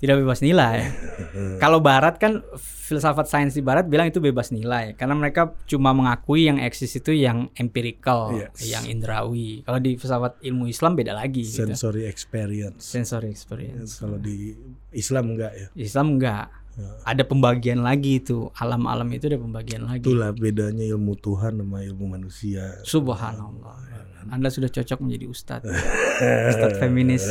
[0.00, 0.88] Tidak bebas nilai.
[1.62, 6.48] Kalau barat kan filsafat sains di barat bilang itu bebas nilai karena mereka cuma mengakui
[6.48, 8.66] yang eksis itu yang empirical, Yes.
[8.66, 9.60] yang indrawi.
[9.62, 11.68] Kalau di filsafat ilmu Islam beda lagi gitu.
[11.68, 14.00] sensory experience Sensory experience.
[14.00, 14.56] kalau di
[14.90, 16.48] Islam enggak ya Islam enggak.
[17.04, 18.48] Ada pembagian lagi itu.
[18.56, 20.00] Alam-alam itu ada pembagian lagi.
[20.00, 23.76] itulah bedanya ilmu Tuhan sama ilmu manusia Subhanallah.
[24.32, 25.68] Anda sudah cocok menjadi ustadz.
[26.50, 27.28] ustadz feminis.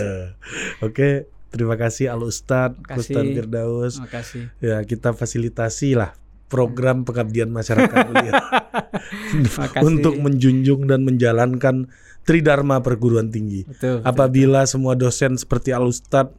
[0.79, 2.77] Oke terima kasih Al Ustad.
[2.87, 4.43] Ustad Firdaus Terima kasih.
[4.59, 6.13] ya kita fasilitasi lah
[6.45, 8.09] program pengabdian masyarakat.
[8.09, 11.89] Terima untuk menjunjung dan menjalankan
[12.21, 14.01] tridharma perguruan tinggi Betul.
[14.01, 16.29] apabila semua dosen seperti Al Ustad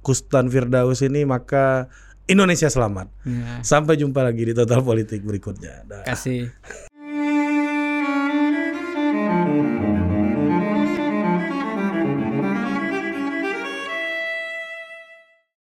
[0.00, 1.90] Kustan Firdaus ini maka
[2.24, 3.58] Indonesia selamat Ya.
[3.60, 6.02] sampai jumpa lagi di Total Politik berikutnya Dah.
[6.04, 6.50] Kasih.